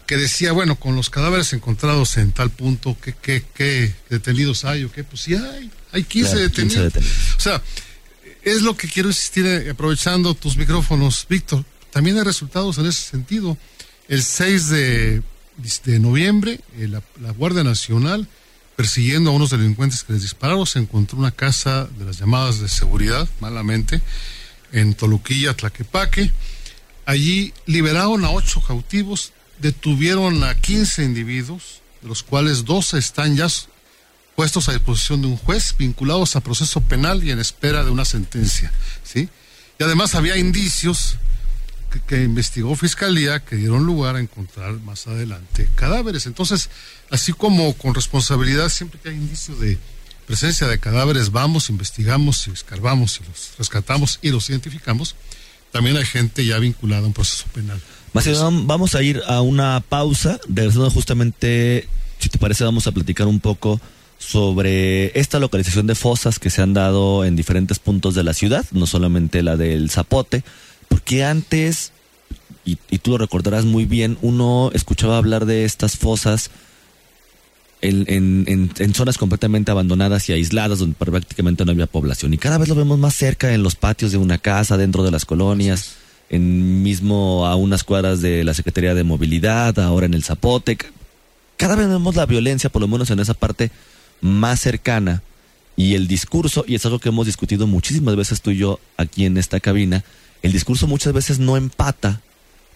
que 0.06 0.16
decía, 0.16 0.52
bueno, 0.52 0.76
con 0.76 0.96
los 0.96 1.08
cadáveres 1.08 1.52
encontrados 1.52 2.16
en 2.18 2.32
tal 2.32 2.50
punto, 2.50 2.96
¿qué, 3.00 3.14
qué, 3.14 3.42
qué 3.54 3.94
detenidos 4.10 4.64
hay 4.64 4.84
o 4.84 4.92
qué? 4.92 5.04
Pues 5.04 5.22
sí 5.22 5.34
hay, 5.34 5.70
hay 5.92 6.04
15, 6.04 6.36
detenidos. 6.36 6.92
O 7.36 7.40
sea, 7.40 7.62
es 8.42 8.62
lo 8.62 8.76
que 8.76 8.88
quiero 8.88 9.08
insistir, 9.08 9.46
eh, 9.46 9.70
aprovechando 9.70 10.34
tus 10.34 10.56
micrófonos, 10.56 11.26
Víctor. 11.28 11.64
También 11.90 12.18
hay 12.18 12.24
resultados 12.24 12.78
en 12.78 12.86
ese 12.86 13.02
sentido. 13.10 13.56
El 14.08 14.22
6 14.22 14.68
de 14.68 15.22
de 15.84 15.98
noviembre, 15.98 16.60
eh, 16.76 16.88
la, 16.88 17.02
la, 17.20 17.30
Guardia 17.32 17.64
Nacional, 17.64 18.26
persiguiendo 18.76 19.30
a 19.30 19.34
unos 19.34 19.50
delincuentes 19.50 20.02
que 20.02 20.14
les 20.14 20.22
dispararon, 20.22 20.66
se 20.66 20.78
encontró 20.78 21.18
una 21.18 21.30
casa 21.30 21.86
de 21.98 22.04
las 22.04 22.18
llamadas 22.18 22.60
de 22.60 22.68
seguridad, 22.68 23.28
malamente, 23.40 24.00
en 24.72 24.94
Toluquilla, 24.94 25.54
Tlaquepaque. 25.54 26.30
Allí 27.04 27.52
liberaron 27.66 28.24
a 28.24 28.30
ocho 28.30 28.60
cautivos, 28.60 29.32
detuvieron 29.60 30.42
a 30.44 30.54
15 30.54 31.04
individuos, 31.04 31.82
de 32.00 32.08
los 32.08 32.22
cuales 32.22 32.64
12 32.64 32.98
están 32.98 33.36
ya 33.36 33.48
puestos 34.34 34.68
a 34.68 34.72
disposición 34.72 35.20
de 35.20 35.28
un 35.28 35.36
juez, 35.36 35.74
vinculados 35.78 36.36
a 36.36 36.40
proceso 36.40 36.80
penal 36.80 37.22
y 37.22 37.30
en 37.30 37.38
espera 37.38 37.84
de 37.84 37.90
una 37.90 38.04
sentencia. 38.04 38.72
¿sí? 39.04 39.28
Y 39.78 39.84
además 39.84 40.14
había 40.14 40.36
indicios 40.36 41.16
que, 42.00 42.22
investigó 42.22 42.74
Fiscalía 42.74 43.40
que 43.40 43.56
dieron 43.56 43.84
lugar 43.84 44.16
a 44.16 44.20
encontrar 44.20 44.72
más 44.80 45.06
adelante 45.06 45.68
cadáveres. 45.74 46.26
Entonces, 46.26 46.70
así 47.10 47.32
como 47.32 47.74
con 47.74 47.94
responsabilidad, 47.94 48.68
siempre 48.68 48.98
que 49.00 49.10
hay 49.10 49.16
indicio 49.16 49.54
de 49.56 49.78
presencia 50.26 50.66
de 50.66 50.78
cadáveres, 50.78 51.30
vamos, 51.30 51.70
investigamos 51.70 52.46
y 52.46 52.50
escarbamos 52.50 53.20
y 53.20 53.28
los 53.28 53.52
rescatamos 53.58 54.18
y 54.22 54.30
los 54.30 54.48
identificamos, 54.50 55.16
también 55.70 55.96
hay 55.96 56.04
gente 56.04 56.44
ya 56.44 56.58
vinculada 56.58 57.02
a 57.02 57.06
un 57.06 57.12
proceso 57.12 57.46
penal. 57.52 57.80
vamos 58.66 58.94
a 58.94 59.02
ir 59.02 59.20
a 59.26 59.40
una 59.40 59.82
pausa, 59.86 60.38
regresando 60.48 60.90
justamente, 60.90 61.88
si 62.18 62.28
te 62.28 62.38
parece, 62.38 62.64
vamos 62.64 62.86
a 62.86 62.92
platicar 62.92 63.26
un 63.26 63.40
poco 63.40 63.80
sobre 64.18 65.18
esta 65.18 65.40
localización 65.40 65.86
de 65.86 65.94
fosas 65.94 66.38
que 66.38 66.50
se 66.50 66.62
han 66.62 66.74
dado 66.74 67.24
en 67.24 67.34
diferentes 67.34 67.78
puntos 67.78 68.14
de 68.14 68.22
la 68.22 68.34
ciudad, 68.34 68.64
no 68.70 68.86
solamente 68.86 69.42
la 69.42 69.56
del 69.56 69.90
Zapote, 69.90 70.44
porque 70.92 71.24
antes, 71.24 71.90
y, 72.66 72.76
tú 72.98 73.12
lo 73.12 73.18
recordarás 73.18 73.64
muy 73.64 73.86
bien, 73.86 74.18
uno 74.20 74.70
escuchaba 74.74 75.16
hablar 75.16 75.46
de 75.46 75.64
estas 75.64 75.96
fosas 75.96 76.50
en, 77.80 78.70
zonas 78.94 79.16
completamente 79.16 79.70
abandonadas 79.70 80.28
y 80.28 80.34
aisladas 80.34 80.80
donde 80.80 80.94
prácticamente 80.94 81.64
no 81.64 81.72
había 81.72 81.86
población. 81.86 82.34
Y 82.34 82.36
cada 82.36 82.58
vez 82.58 82.68
lo 82.68 82.74
vemos 82.74 82.98
más 82.98 83.14
cerca 83.14 83.54
en 83.54 83.62
los 83.62 83.74
patios 83.74 84.12
de 84.12 84.18
una 84.18 84.36
casa, 84.36 84.76
dentro 84.76 85.02
de 85.02 85.10
las 85.10 85.24
colonias, 85.24 85.94
en 86.28 86.82
mismo 86.82 87.46
a 87.46 87.56
unas 87.56 87.84
cuadras 87.84 88.20
de 88.20 88.44
la 88.44 88.52
Secretaría 88.52 88.92
de 88.92 89.02
Movilidad, 89.02 89.78
ahora 89.78 90.04
en 90.04 90.12
el 90.12 90.24
Zapote. 90.24 90.76
Cada 91.56 91.74
vez 91.74 91.88
vemos 91.88 92.16
la 92.16 92.26
violencia, 92.26 92.68
por 92.68 92.82
lo 92.82 92.88
menos 92.88 93.08
en 93.10 93.18
esa 93.18 93.32
parte 93.32 93.70
más 94.20 94.60
cercana. 94.60 95.22
Y 95.74 95.94
el 95.94 96.06
discurso, 96.06 96.66
y 96.68 96.74
es 96.74 96.84
algo 96.84 96.98
que 96.98 97.08
hemos 97.08 97.24
discutido 97.24 97.66
muchísimas 97.66 98.14
veces 98.14 98.42
tú 98.42 98.50
y 98.50 98.58
yo 98.58 98.78
aquí 98.98 99.24
en 99.24 99.38
esta 99.38 99.58
cabina, 99.58 100.04
el 100.42 100.52
discurso 100.52 100.86
muchas 100.86 101.12
veces 101.12 101.38
no 101.38 101.56
empata 101.56 102.20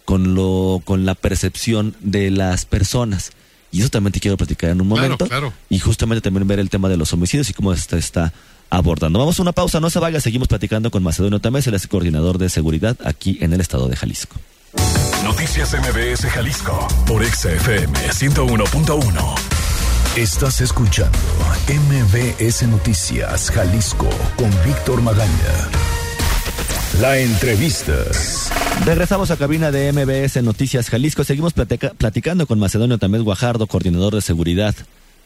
con 0.04 0.34
lo 0.34 0.80
con 0.84 1.04
la 1.04 1.14
percepción 1.14 1.94
de 2.00 2.30
las 2.30 2.64
personas. 2.64 3.32
Y 3.72 3.80
eso 3.80 3.90
también 3.90 4.12
te 4.12 4.20
quiero 4.20 4.36
platicar 4.36 4.70
en 4.70 4.80
un 4.80 4.88
momento. 4.88 5.28
Y 5.68 5.78
justamente 5.80 6.22
también 6.22 6.46
ver 6.46 6.60
el 6.60 6.70
tema 6.70 6.88
de 6.88 6.96
los 6.96 7.12
homicidios 7.12 7.50
y 7.50 7.52
cómo 7.52 7.74
se 7.76 7.98
está 7.98 8.32
abordando. 8.70 9.18
Vamos 9.18 9.38
a 9.38 9.42
una 9.42 9.52
pausa, 9.52 9.80
no 9.80 9.90
se 9.90 9.98
vaya, 9.98 10.20
seguimos 10.20 10.48
platicando 10.48 10.90
con 10.90 11.02
Macedonio 11.02 11.40
Tamés, 11.40 11.66
el 11.66 11.74
es 11.74 11.86
coordinador 11.86 12.38
de 12.38 12.48
seguridad 12.48 12.96
aquí 13.04 13.38
en 13.40 13.52
el 13.52 13.60
estado 13.60 13.88
de 13.88 13.96
Jalisco. 13.96 14.36
Noticias 15.24 15.74
MBS 15.74 16.26
Jalisco 16.30 16.88
por 17.06 17.24
XFM 17.24 17.92
101.1. 17.92 19.34
Estás 20.16 20.60
escuchando 20.60 21.18
MBS 21.68 22.62
Noticias 22.68 23.50
Jalisco 23.50 24.08
con 24.36 24.50
Víctor 24.64 25.02
Magaña. 25.02 26.05
La 27.00 27.18
entrevista. 27.18 27.94
Regresamos 28.84 29.30
a 29.30 29.36
cabina 29.36 29.70
de 29.70 29.92
MBS 29.92 30.42
Noticias 30.42 30.88
Jalisco. 30.88 31.24
Seguimos 31.24 31.52
platica- 31.52 31.92
platicando 31.94 32.46
con 32.46 32.58
Macedonio 32.58 32.98
Tamés 32.98 33.22
Guajardo, 33.22 33.66
coordinador 33.66 34.14
de 34.14 34.22
seguridad 34.22 34.74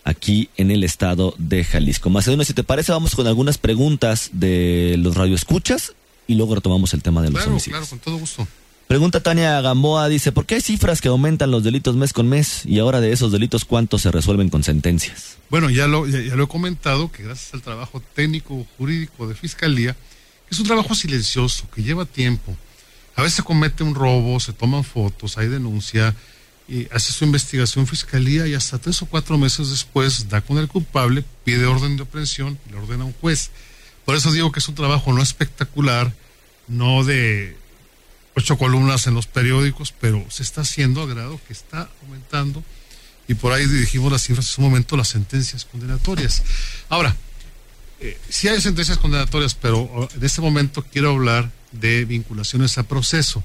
aquí 0.05 0.49
en 0.57 0.71
el 0.71 0.83
estado 0.83 1.35
de 1.39 1.63
Jalisco. 1.63 2.11
Macedonio, 2.11 2.45
si 2.45 2.55
te 2.55 2.65
parece, 2.65 2.91
vamos 2.93 3.15
con 3.15 3.27
algunas 3.27 3.59
preguntas 3.59 4.31
de 4.33 4.97
los 4.99 5.15
radioescuchas 5.17 5.93
y 6.27 6.35
luego 6.35 6.57
retomamos 6.57 6.93
el 6.95 7.03
tema 7.03 7.23
de 7.23 7.29
los 7.31 7.39
Claro, 7.39 7.53
homicidios. 7.53 7.79
claro, 7.79 7.91
con 7.91 7.99
todo 8.01 8.17
gusto. 8.19 8.49
Pregunta 8.89 9.21
Tania 9.23 9.61
Gamboa, 9.61 10.09
dice, 10.09 10.33
¿por 10.33 10.47
qué 10.47 10.57
hay 10.57 10.61
cifras 10.63 11.01
que 11.01 11.07
aumentan 11.07 11.53
los 11.53 11.63
delitos 11.63 11.95
mes 11.95 12.13
con 12.13 12.29
mes 12.29 12.67
y 12.67 12.81
ahora 12.81 13.01
de 13.01 13.13
esos 13.13 13.31
delitos 13.31 13.65
cuántos 13.65 14.03
se 14.03 14.11
resuelven 14.11 14.49
con 14.49 14.65
sentencias? 14.65 15.37
Bueno, 15.49 15.71
ya 15.71 15.87
lo, 15.87 16.09
ya, 16.09 16.19
ya 16.21 16.35
lo 16.35 16.45
he 16.45 16.49
comentado 16.49 17.13
que 17.13 17.23
gracias 17.23 17.55
al 17.55 17.63
trabajo 17.63 18.03
técnico 18.17 18.67
jurídico 18.79 19.29
de 19.29 19.37
fiscalía, 19.37 19.95
es 20.51 20.59
un 20.59 20.67
trabajo 20.67 20.95
silencioso 20.95 21.69
que 21.71 21.83
lleva 21.83 22.05
tiempo. 22.05 22.57
A 23.17 23.23
veces 23.23 23.37
se 23.37 23.43
comete 23.43 23.83
un 23.83 23.95
robo, 23.95 24.41
se 24.41 24.53
toman 24.53 24.85
fotos, 24.85 25.39
hay 25.39 25.49
denuncia, 25.49 26.15
y 26.69 26.87
hace 26.93 27.13
su 27.13 27.25
investigación 27.25 27.87
fiscalía 27.87 28.47
y 28.47 28.55
hasta 28.55 28.79
tres 28.79 29.03
o 29.03 29.07
cuatro 29.07 29.37
meses 29.39 29.71
después 29.71 30.29
da 30.29 30.41
con 30.41 30.59
el 30.59 30.69
culpable, 30.69 31.25
pide 31.45 31.67
orden 31.67 31.97
de 31.97 32.05
aprehensión 32.05 32.59
y 32.69 32.73
le 32.73 32.79
ordena 32.79 33.03
a 33.03 33.07
un 33.07 33.13
juez. 33.15 33.51
Por 34.05 34.15
eso 34.15 34.31
digo 34.33 34.53
que 34.53 34.61
es 34.61 34.69
un 34.69 34.75
trabajo 34.75 35.13
no 35.13 35.23
espectacular, 35.23 36.13
no 36.69 37.05
de 37.05 37.57
ocho 38.37 38.57
columnas 38.57 39.07
en 39.09 39.15
los 39.15 39.27
periódicos, 39.27 39.93
pero 40.01 40.25
se 40.31 40.43
está 40.43 40.61
haciendo 40.61 41.03
a 41.03 41.07
grado 41.07 41.41
que 41.47 41.53
está 41.53 41.91
aumentando 42.03 42.63
y 43.27 43.35
por 43.35 43.53
ahí 43.53 43.67
dijimos 43.67 44.11
las 44.11 44.23
cifras 44.23 44.47
en 44.47 44.53
su 44.53 44.61
momento, 44.61 44.97
las 44.97 45.09
sentencias 45.09 45.65
condenatorias. 45.65 46.43
Ahora, 46.89 47.17
eh, 48.01 48.19
sí 48.29 48.49
hay 48.49 48.61
sentencias 48.61 48.99
condenatorias, 48.99 49.55
pero 49.55 49.81
oh, 49.81 50.09
en 50.15 50.25
este 50.25 50.41
momento 50.41 50.85
quiero 50.91 51.11
hablar 51.11 51.51
de 51.73 52.05
vinculaciones 52.05 52.79
a 52.79 52.85
proceso. 52.85 53.45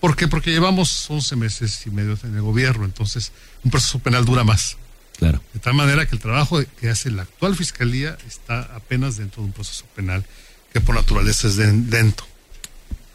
¿Por 0.00 0.16
qué? 0.16 0.28
Porque 0.28 0.50
llevamos 0.50 1.06
11 1.08 1.36
meses 1.36 1.86
y 1.86 1.90
medio 1.90 2.18
en 2.22 2.34
el 2.34 2.42
gobierno, 2.42 2.84
entonces 2.84 3.32
un 3.64 3.70
proceso 3.70 3.98
penal 3.98 4.24
dura 4.24 4.44
más. 4.44 4.76
Claro. 5.18 5.40
De 5.54 5.60
tal 5.60 5.74
manera 5.74 6.06
que 6.06 6.14
el 6.14 6.20
trabajo 6.20 6.60
que 6.78 6.90
hace 6.90 7.10
la 7.10 7.22
actual 7.22 7.56
fiscalía 7.56 8.16
está 8.26 8.60
apenas 8.76 9.16
dentro 9.16 9.42
de 9.42 9.48
un 9.48 9.52
proceso 9.52 9.84
penal 9.94 10.24
que 10.72 10.80
por 10.80 10.94
naturaleza 10.94 11.48
es 11.48 11.56
lento. 11.56 12.24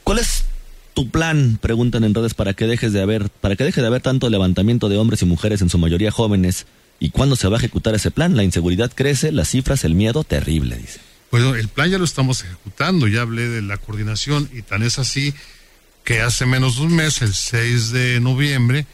¿Cuál 0.04 0.20
es 0.20 0.46
tu 0.94 1.10
plan? 1.10 1.60
Preguntan 1.62 2.04
en 2.04 2.14
redes 2.16 2.34
para 2.34 2.54
que 2.54 2.66
dejes 2.66 2.92
de 2.92 3.02
haber, 3.02 3.30
para 3.30 3.56
que 3.56 3.64
deje 3.64 3.82
de 3.82 3.88
haber 3.88 4.02
tanto 4.02 4.30
levantamiento 4.30 4.90
de 4.90 4.98
hombres 4.98 5.22
y 5.22 5.26
mujeres, 5.26 5.62
en 5.62 5.70
su 5.70 5.78
mayoría 5.78 6.12
jóvenes. 6.12 6.66
¿Y 7.02 7.10
cuándo 7.10 7.36
se 7.36 7.48
va 7.48 7.56
a 7.56 7.58
ejecutar 7.58 7.96
ese 7.96 8.12
plan? 8.12 8.38
La 8.38 8.44
inseguridad 8.44 8.92
crece, 8.94 9.32
las 9.32 9.50
cifras, 9.50 9.84
el 9.86 9.96
miedo, 9.96 10.24
terrible, 10.24 10.78
dice. 10.78 11.00
Bueno, 11.32 11.56
el 11.56 11.68
plan 11.68 11.90
ya 11.90 11.98
lo 11.98 12.06
estamos 12.06 12.44
ejecutando, 12.44 13.08
ya 13.08 13.24
hablé 13.24 13.50
de 13.50 13.64
la 13.64 13.78
coordinación 13.78 14.48
y 14.54 14.62
tan 14.62 14.84
es 14.84 15.00
así 15.00 15.34
que 16.04 16.22
hace 16.22 16.46
menos 16.46 16.76
de 16.76 16.84
un 16.84 16.96
mes, 16.96 17.24
el 17.24 17.34
6 17.34 17.90
de 17.90 18.20
noviembre, 18.20 18.86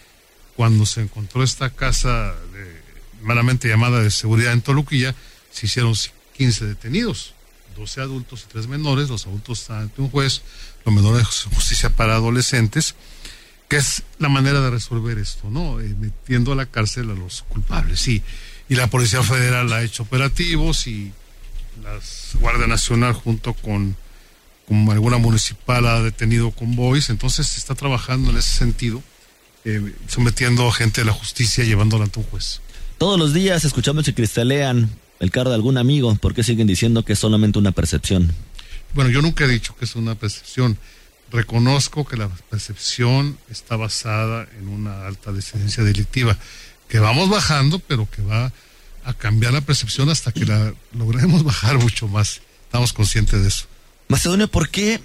cuando 0.56 0.86
se 0.86 1.02
encontró 1.02 1.44
esta 1.44 1.70
casa 1.70 2.34
de, 2.54 2.82
malamente 3.24 3.68
llamada 3.68 4.02
de 4.02 4.10
seguridad 4.10 4.54
en 4.54 4.62
Toluquilla, 4.62 5.14
se 5.52 5.66
hicieron 5.66 5.94
15 6.38 6.66
detenidos, 6.66 7.34
12 7.76 8.00
adultos 8.00 8.46
y 8.46 8.54
3 8.54 8.68
menores, 8.68 9.10
los 9.10 9.28
adultos 9.28 9.60
están 9.60 9.82
ante 9.82 10.02
un 10.02 10.10
juez, 10.10 10.44
los 10.86 10.96
menores 10.96 11.28
justicia 11.54 11.90
para 11.90 12.16
adolescentes, 12.16 12.96
que 13.68 13.78
es 13.78 14.04
la 14.20 14.30
manera 14.30 14.62
de 14.62 14.70
resolver 14.70 15.18
esto, 15.18 15.50
¿no? 15.50 15.80
Eh, 15.80 15.96
metiendo 16.00 16.54
a 16.54 16.56
la 16.56 16.66
cárcel 16.66 17.10
a 17.12 17.14
los 17.14 17.44
culpables, 17.44 18.00
sí. 18.00 18.22
Y 18.70 18.76
la 18.76 18.88
Policía 18.88 19.24
Federal 19.24 19.72
ha 19.74 19.84
hecho 19.84 20.04
operativos 20.04 20.88
y 20.88 21.12
las 21.84 22.32
Guardia 22.40 22.68
Nacional 22.68 23.14
junto 23.14 23.54
con, 23.54 23.96
con 24.68 24.90
alguna 24.90 25.18
municipal 25.18 25.86
ha 25.88 26.02
detenido 26.02 26.52
convoys, 26.52 27.10
entonces 27.10 27.48
se 27.48 27.60
está 27.60 27.76
trabajando 27.76 28.32
en 28.32 28.38
ese 28.38 28.58
sentido, 28.58 29.04
eh, 29.66 29.94
sometiendo 30.08 30.68
a 30.68 30.74
gente 30.74 31.02
a 31.02 31.06
la 31.06 31.14
justicia 31.14 31.64
llevándola 31.64 32.06
ante 32.06 32.20
un 32.20 32.26
juez. 32.26 32.62
Todos 32.98 33.20
los 33.20 33.34
días 33.34 33.64
escuchamos 33.64 34.06
que 34.06 34.14
cristalean 34.14 34.90
el 35.20 35.32
carro 35.32 35.50
de 35.50 35.56
algún 35.56 35.78
amigo. 35.78 36.14
¿Por 36.16 36.34
qué 36.34 36.44
siguen 36.44 36.68
diciendo 36.68 37.04
que 37.04 37.14
es 37.14 37.20
solamente 37.20 37.60
una 37.60 37.72
percepción? 37.72 38.34
Bueno, 38.94 39.12
yo 39.12 39.22
nunca 39.22 39.46
he 39.46 39.48
dicho 39.48 39.76
que 39.76 39.86
es 39.86 39.96
una 39.96 40.16
percepción. 40.16 40.78
Reconozco 41.32 42.06
que 42.06 42.16
la 42.16 42.30
percepción 42.50 43.38
está 43.50 43.76
basada 43.76 44.48
en 44.60 44.70
una 44.70 45.06
alta 45.08 45.32
desidencia 45.32 45.84
delictiva, 45.84 46.38
que 46.88 47.00
vamos 47.00 47.30
bajando, 47.30 47.80
pero 47.80 48.10
que 48.10 48.22
va 48.22 48.54
a 49.04 49.14
cambiar 49.14 49.54
la 49.54 49.62
percepción 49.62 50.10
hasta 50.10 50.32
que 50.32 50.46
la 50.46 50.74
logremos 50.94 51.44
bajar 51.44 51.78
mucho 51.78 52.08
más. 52.08 52.42
Estamos 52.64 52.94
conscientes 52.94 53.42
de 53.42 53.48
eso. 53.48 53.66
Macedonio, 54.08 54.48
¿por 54.48 54.70
qué, 54.70 55.02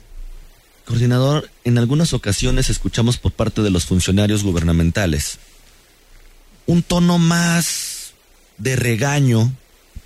coordinador, 0.87 1.51
en 1.65 1.79
algunas 1.79 2.13
ocasiones 2.13 2.71
escuchamos 2.71 3.17
por 3.17 3.33
parte 3.33 3.63
de 3.63 3.71
los 3.71 3.87
funcionarios 3.87 4.45
gubernamentales 4.45 5.39
un 6.67 6.83
tono 6.83 7.19
más 7.19 8.13
de 8.59 8.77
regaño 8.77 9.53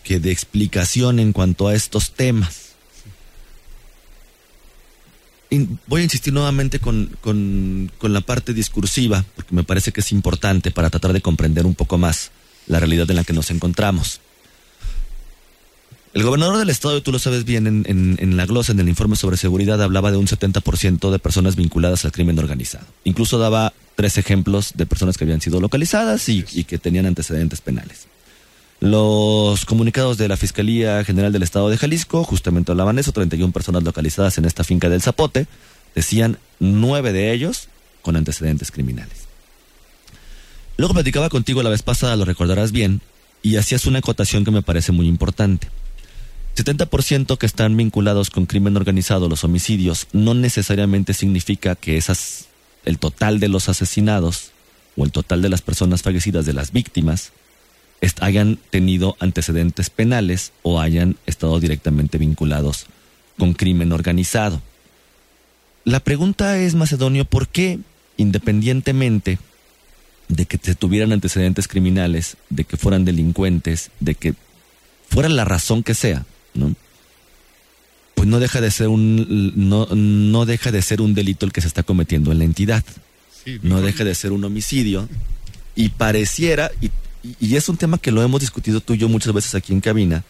que 0.03 0.19
de 0.19 0.33
explicación 0.33 1.19
en 1.19 1.33
cuanto 1.33 1.69
a 1.69 1.75
estos 1.75 2.13
temas? 2.13 2.66
Voy 5.87 6.01
a 6.01 6.05
insistir 6.05 6.33
nuevamente 6.33 6.81
con, 6.81 7.17
con, 7.21 7.91
con 7.99 8.13
la 8.13 8.21
parte 8.21 8.53
discursiva, 8.53 9.25
porque 9.37 9.55
me 9.55 9.65
parece 9.65 9.93
que 9.93 10.01
es 10.01 10.13
importante 10.13 10.71
para 10.71 10.91
tratar 10.91 11.13
de 11.13 11.21
comprender 11.21 11.67
un 11.67 11.75
poco 11.75 11.99
más 11.99 12.31
la 12.67 12.81
realidad 12.81 13.09
en 13.11 13.17
la 13.17 13.25
que 13.25 13.33
nos 13.33 13.51
encontramos. 13.51 14.21
El 16.15 16.23
gobernador 16.25 16.57
del 16.57 16.71
estado, 16.71 17.03
tú 17.03 17.13
lo 17.13 17.19
sabes 17.19 17.45
bien, 17.45 17.67
en, 17.67 17.85
en, 17.87 18.17
en 18.19 18.37
la 18.37 18.47
glosa, 18.47 18.73
en 18.73 18.81
el 18.81 18.89
informe 18.89 19.17
sobre 19.17 19.37
seguridad, 19.37 19.83
hablaba 19.83 20.11
de 20.11 20.17
un 20.17 20.27
70% 20.27 21.11
de 21.11 21.19
personas 21.19 21.57
vinculadas 21.57 22.05
al 22.07 22.13
crimen 22.13 22.39
organizado. 22.39 22.87
Incluso 23.05 23.39
daba 23.39 23.75
tres 23.97 24.17
ejemplos 24.17 24.73
de 24.75 24.87
personas 24.87 25.19
que 25.19 25.25
habían 25.25 25.43
sido 25.43 25.61
localizadas 25.61 26.29
y, 26.29 26.45
y 26.53 26.65
que 26.65 26.79
tenían 26.79 27.07
antecedentes 27.07 27.61
penales. 27.61 28.07
Los 28.81 29.65
comunicados 29.65 30.19
de 30.19 30.29
la 30.29 30.37
Fiscalía 30.37 31.03
General 31.05 31.33
del 31.33 31.43
Estado 31.43 31.71
de 31.71 31.79
Jalisco 31.79 32.25
justamente 32.25 32.73
hablaban 32.73 32.99
eso, 32.99 33.13
31 33.13 33.53
personas 33.53 33.83
localizadas 33.83 34.37
en 34.37 34.45
esta 34.45 34.65
finca 34.65 34.91
del 34.91 35.01
Zapote, 35.01 35.47
decían 35.95 36.39
nueve 36.61 37.13
de 37.13 37.33
ellos 37.33 37.69
con 38.03 38.17
antecedentes 38.17 38.71
criminales. 38.71 39.27
Luego 40.77 40.93
platicaba 40.93 41.31
contigo 41.31 41.63
la 41.63 41.71
vez 41.71 41.83
pasada, 41.83 42.17
lo 42.17 42.27
recordarás 42.27 42.71
bien, 42.71 43.01
y 43.43 43.57
hacías 43.57 43.87
una 43.87 44.01
acotación 44.01 44.45
que 44.45 44.51
me 44.51 44.63
parece 44.63 44.93
muy 44.93 45.09
importante. 45.09 45.69
70% 46.55 47.39
que 47.39 47.47
están 47.47 47.77
vinculados 47.77 48.29
con 48.29 48.45
crimen 48.45 48.77
organizado, 48.77 49.29
los 49.29 49.45
homicidios, 49.45 50.07
no 50.13 50.35
necesariamente 50.35 51.15
significa 51.15 51.77
que 51.77 51.97
esas, 51.97 52.47
el 52.85 52.99
total 52.99 53.41
de 53.41 53.49
los 53.49 53.71
asesinados 53.71 54.53
o 54.97 55.05
el 55.05 55.13
total 55.13 55.41
de 55.41 55.49
las 55.49 55.63
personas 55.63 56.03
fallecidas 56.03 56.45
de 56.45 56.53
las 56.53 56.73
víctimas 56.73 57.33
hayan 58.21 58.59
tenido 58.71 59.17
antecedentes 59.21 59.91
penales 59.91 60.53
o 60.63 60.81
hayan 60.81 61.17
estado 61.27 61.61
directamente 61.61 62.19
vinculados 62.19 62.87
con 63.39 63.55
crimen 63.55 63.93
organizado. 63.93 64.63
La 65.85 66.01
pregunta 66.01 66.59
es, 66.59 66.75
Macedonio, 66.75 67.25
¿por 67.25 67.49
qué, 67.49 67.79
independientemente 68.17 69.39
de 70.29 70.47
que 70.47 70.59
se 70.61 70.75
tuvieran 70.75 71.13
antecedentes 71.13 71.69
criminales, 71.69 72.37
de 72.51 72.65
que 72.65 72.77
fueran 72.77 73.05
delincuentes, 73.05 73.91
de 74.01 74.15
que 74.15 74.35
fuera 75.09 75.29
la 75.29 75.45
razón 75.45 75.83
que 75.83 75.95
sea, 75.95 76.27
¿no? 76.55 76.75
Pues 78.15 78.29
no 78.29 78.41
deja 78.41 78.61
de 78.61 78.71
ser 78.71 78.89
un 78.89 79.53
no, 79.55 79.87
no 79.95 80.47
deja 80.47 80.73
de 80.73 80.83
ser 80.83 81.03
un 81.03 81.15
delito 81.15 81.45
el 81.45 81.53
que 81.53 81.61
se 81.61 81.69
está 81.69 81.83
cometiendo 81.83 82.33
en 82.33 82.39
la 82.39 82.45
entidad. 82.45 82.83
Sí, 83.45 83.61
No 83.63 83.81
deja 83.83 84.05
de 84.05 84.15
ser 84.15 84.33
un 84.33 84.43
homicidio 84.43 85.09
y 85.77 85.91
pareciera 85.91 86.73
y, 86.81 86.91
y- 87.41 87.57
es 87.57 87.69
un 87.69 87.77
tema 87.77 87.99
que 87.99 88.11
lo 88.13 88.23
hemos 88.23 88.41
discutido 88.41 88.81
tú 88.81 88.95
y 88.95 88.99
yo 88.99 89.09
muchas 89.09 89.33
veces 89.33 89.55
aquí 89.55 89.73
en 89.73 89.81
cabina. 89.81 90.25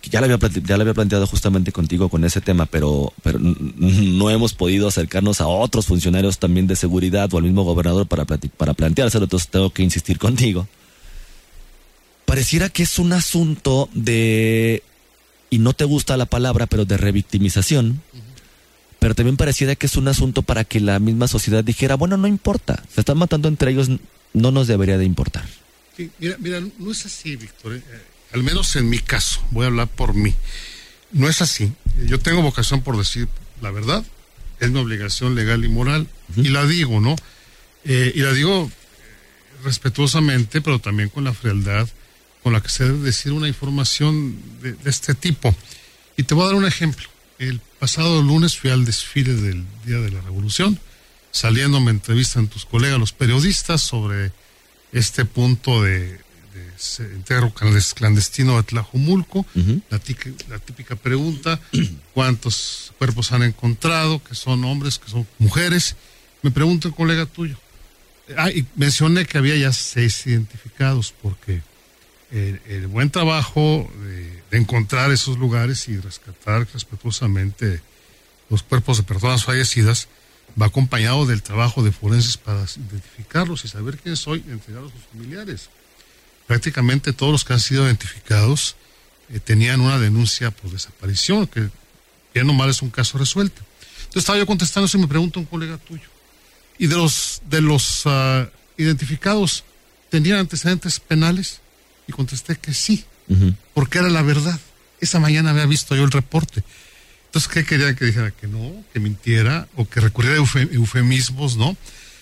Que 0.00 0.08
ya 0.08 0.20
lo 0.20 0.32
había 0.32 0.38
ya 0.64 0.76
había 0.76 0.94
planteado 0.94 1.26
justamente 1.26 1.72
contigo 1.72 2.08
con 2.08 2.24
ese 2.24 2.40
tema, 2.40 2.64
pero 2.66 3.12
pero 3.22 3.38
no 3.38 4.30
hemos 4.30 4.54
podido 4.54 4.88
acercarnos 4.88 5.40
a 5.42 5.46
otros 5.46 5.84
funcionarios 5.86 6.38
también 6.38 6.66
de 6.66 6.74
seguridad 6.76 7.32
o 7.34 7.36
al 7.36 7.44
mismo 7.44 7.64
gobernador 7.64 8.06
para 8.06 8.24
para 8.24 8.72
planteárselo, 8.72 9.24
entonces 9.24 9.48
tengo 9.50 9.70
que 9.70 9.82
insistir 9.82 10.18
contigo 10.18 10.66
pareciera 12.24 12.68
que 12.68 12.84
es 12.84 12.98
un 13.00 13.12
asunto 13.12 13.88
de, 13.92 14.84
y 15.50 15.58
no 15.58 15.72
te 15.72 15.84
gusta 15.84 16.16
la 16.16 16.26
palabra, 16.26 16.66
pero 16.66 16.84
de 16.84 16.96
revictimización, 16.96 18.00
pero 19.00 19.16
también 19.16 19.36
pareciera 19.36 19.74
que 19.74 19.86
es 19.86 19.96
un 19.96 20.06
asunto 20.06 20.42
para 20.42 20.62
que 20.62 20.78
la 20.78 21.00
misma 21.00 21.26
sociedad 21.26 21.64
dijera, 21.64 21.96
bueno, 21.96 22.16
no 22.16 22.28
importa, 22.28 22.84
se 22.94 23.00
están 23.00 23.18
matando 23.18 23.48
entre 23.48 23.72
ellos, 23.72 23.88
no 24.32 24.52
nos 24.52 24.68
debería 24.68 24.96
de 24.96 25.06
importar. 25.06 25.44
Sí, 25.96 26.10
mira, 26.18 26.36
mira, 26.38 26.60
no 26.78 26.90
es 26.90 27.06
así, 27.06 27.36
Víctor. 27.36 27.74
eh, 27.74 27.82
eh, 27.86 28.02
al 28.32 28.42
menos 28.42 28.74
en 28.76 28.88
mi 28.88 28.98
caso, 28.98 29.44
voy 29.50 29.64
a 29.64 29.68
hablar 29.68 29.88
por 29.88 30.14
mí. 30.14 30.34
No 31.12 31.28
es 31.28 31.42
así. 31.42 31.72
Yo 32.06 32.18
tengo 32.20 32.42
vocación 32.42 32.82
por 32.82 32.96
decir 32.96 33.28
la 33.60 33.70
verdad, 33.70 34.04
es 34.60 34.70
mi 34.70 34.78
obligación 34.78 35.34
legal 35.34 35.64
y 35.64 35.68
moral, 35.68 36.06
y 36.36 36.48
la 36.48 36.64
digo, 36.66 37.00
¿no? 37.00 37.16
Eh, 37.84 38.12
y 38.14 38.20
la 38.20 38.32
digo 38.32 38.70
respetuosamente, 39.64 40.60
pero 40.60 40.78
también 40.78 41.08
con 41.08 41.24
la 41.24 41.34
frialdad 41.34 41.88
con 42.42 42.54
la 42.54 42.62
que 42.62 42.70
se 42.70 42.84
debe 42.84 43.00
decir 43.00 43.32
una 43.32 43.48
información 43.48 44.40
de, 44.62 44.72
de 44.72 44.88
este 44.90 45.14
tipo. 45.14 45.54
Y 46.16 46.22
te 46.22 46.34
voy 46.34 46.44
a 46.44 46.46
dar 46.46 46.54
un 46.54 46.64
ejemplo. 46.64 47.06
El 47.38 47.60
pasado 47.78 48.22
lunes 48.22 48.56
fui 48.56 48.70
al 48.70 48.84
desfile 48.86 49.34
del 49.34 49.64
Día 49.84 49.98
de 49.98 50.10
la 50.10 50.22
Revolución. 50.22 50.78
Saliendo 51.32 51.80
me 51.80 51.90
entrevistan 51.90 52.48
tus 52.48 52.64
colegas, 52.64 52.98
los 52.98 53.12
periodistas, 53.12 53.82
sobre 53.82 54.32
este 54.92 55.24
punto 55.24 55.82
de, 55.82 56.18
entierro 56.98 57.52
clandestino 57.52 58.56
de 58.56 58.62
Tlajumulco. 58.62 59.46
la, 59.54 60.00
la, 60.48 60.58
típica 60.58 60.96
pregunta, 60.96 61.60
¿cuántos 62.14 62.92
cuerpos 62.98 63.32
han 63.32 63.42
encontrado? 63.42 64.22
Que 64.22 64.34
son 64.34 64.64
hombres, 64.64 64.98
que 64.98 65.10
son 65.10 65.26
mujeres. 65.38 65.96
Me 66.42 66.50
pregunta 66.50 66.88
el 66.88 66.94
colega 66.94 67.26
tuyo. 67.26 67.58
Ah, 68.36 68.50
y 68.50 68.66
mencioné 68.76 69.26
que 69.26 69.38
había 69.38 69.56
ya 69.56 69.72
seis 69.72 70.26
identificados 70.26 71.12
porque 71.20 71.62
el, 72.30 72.86
buen 72.86 73.10
trabajo 73.10 73.90
de, 74.02 74.58
encontrar 74.58 75.12
esos 75.12 75.38
lugares 75.38 75.88
y 75.88 75.96
rescatar 75.98 76.66
respetuosamente 76.72 77.80
los 78.48 78.64
cuerpos 78.64 78.96
de 78.96 79.04
personas 79.04 79.44
fallecidas 79.44 80.08
va 80.60 80.66
acompañado 80.66 81.26
del 81.26 81.42
trabajo 81.42 81.82
de 81.82 81.92
forenses 81.92 82.36
para 82.36 82.60
identificarlos 82.60 83.64
y 83.64 83.68
saber 83.68 83.98
quiénes 83.98 84.20
soy 84.20 84.44
y 84.46 84.50
entregarlos 84.50 84.92
a 84.92 84.96
sus 84.96 85.04
familiares. 85.06 85.68
Prácticamente 86.46 87.12
todos 87.12 87.32
los 87.32 87.44
que 87.44 87.52
han 87.52 87.60
sido 87.60 87.84
identificados 87.86 88.76
eh, 89.32 89.40
tenían 89.40 89.80
una 89.80 89.98
denuncia 89.98 90.50
por 90.50 90.70
desaparición, 90.70 91.46
que 91.46 91.68
bien 92.34 92.48
o 92.50 92.52
mal 92.52 92.70
es 92.70 92.82
un 92.82 92.90
caso 92.90 93.18
resuelto. 93.18 93.62
Entonces 93.98 94.22
estaba 94.22 94.38
yo 94.38 94.46
contestando 94.46 94.86
eso 94.86 94.98
y 94.98 95.02
me 95.02 95.08
pregunta 95.08 95.38
un 95.38 95.46
colega 95.46 95.78
tuyo. 95.78 96.08
¿Y 96.78 96.86
de 96.86 96.96
los, 96.96 97.42
de 97.48 97.60
los 97.60 98.02
ah, 98.06 98.48
identificados 98.76 99.64
tenían 100.08 100.38
antecedentes 100.38 100.98
penales? 100.98 101.60
Y 102.08 102.12
contesté 102.12 102.56
que 102.56 102.74
sí, 102.74 103.04
porque 103.74 103.98
era 103.98 104.08
la 104.08 104.22
verdad. 104.22 104.58
Esa 105.00 105.20
mañana 105.20 105.50
había 105.50 105.66
visto 105.66 105.94
yo 105.94 106.02
el 106.02 106.10
reporte. 106.10 106.64
Entonces, 107.30 107.48
¿qué 107.48 107.64
querían 107.64 107.94
que 107.94 108.06
dijera? 108.06 108.32
Que 108.32 108.48
no, 108.48 108.84
que 108.92 108.98
mintiera 108.98 109.68
o 109.76 109.88
que 109.88 110.00
recurriera 110.00 110.36
a 110.36 110.58
eufemismos, 110.72 111.56
¿no? 111.56 111.76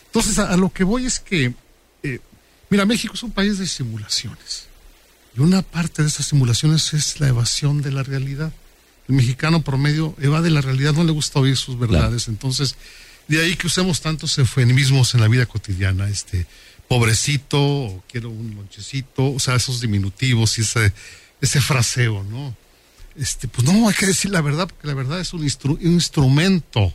Entonces, 0.05 0.39
a, 0.39 0.55
lo 0.59 0.71
que 0.71 0.85
voy 0.85 1.07
es 1.07 1.19
que, 1.19 1.55
eh, 2.03 2.21
mira, 2.69 2.85
México 2.85 3.15
es 3.15 3.23
un 3.23 3.31
país 3.31 3.59
de 3.59 3.67
simulaciones. 3.67 4.67
Y 5.35 5.41
una 5.41 5.63
parte 5.63 6.03
de 6.03 6.09
esas 6.09 6.27
simulaciones 6.27 6.93
es 6.93 7.21
la 7.21 7.29
evasión 7.29 7.81
de 7.81 7.91
la 7.91 8.03
realidad. 8.03 8.53
El 9.09 9.15
mexicano 9.15 9.63
promedio 9.63 10.15
evade 10.21 10.51
la 10.51 10.61
realidad, 10.61 10.93
no 10.93 11.05
le 11.05 11.13
gusta 11.13 11.39
oír 11.39 11.57
sus 11.57 11.79
verdades. 11.79 12.29
Entonces, 12.29 12.77
de 13.29 13.43
ahí 13.43 13.57
que 13.57 13.67
usemos 13.67 14.03
tantos 14.03 14.37
eufemismos 14.37 15.15
en 15.15 15.23
la 15.23 15.29
vida 15.29 15.47
cotidiana, 15.47 16.07
este, 16.11 16.47
pobrecito, 16.87 17.59
o 17.59 18.05
quiero 18.13 18.29
un 18.29 18.55
lonchecito, 18.57 19.33
o 19.33 19.41
sea, 19.41 19.55
esos 19.55 19.81
diminutivos 19.81 20.59
y 20.59 20.61
ese, 20.61 20.93
ese 21.41 21.63
fraseo, 21.63 22.25
¿no? 22.25 22.55
Este, 23.19 23.49
pues 23.49 23.67
no, 23.67 23.89
hay 23.89 23.95
que 23.95 24.07
decir 24.07 24.31
la 24.31 24.41
verdad, 24.41 24.69
porque 24.69 24.87
la 24.87 24.95
verdad 24.95 25.21
es 25.21 25.33
un, 25.33 25.43
instrumento, 25.45 26.95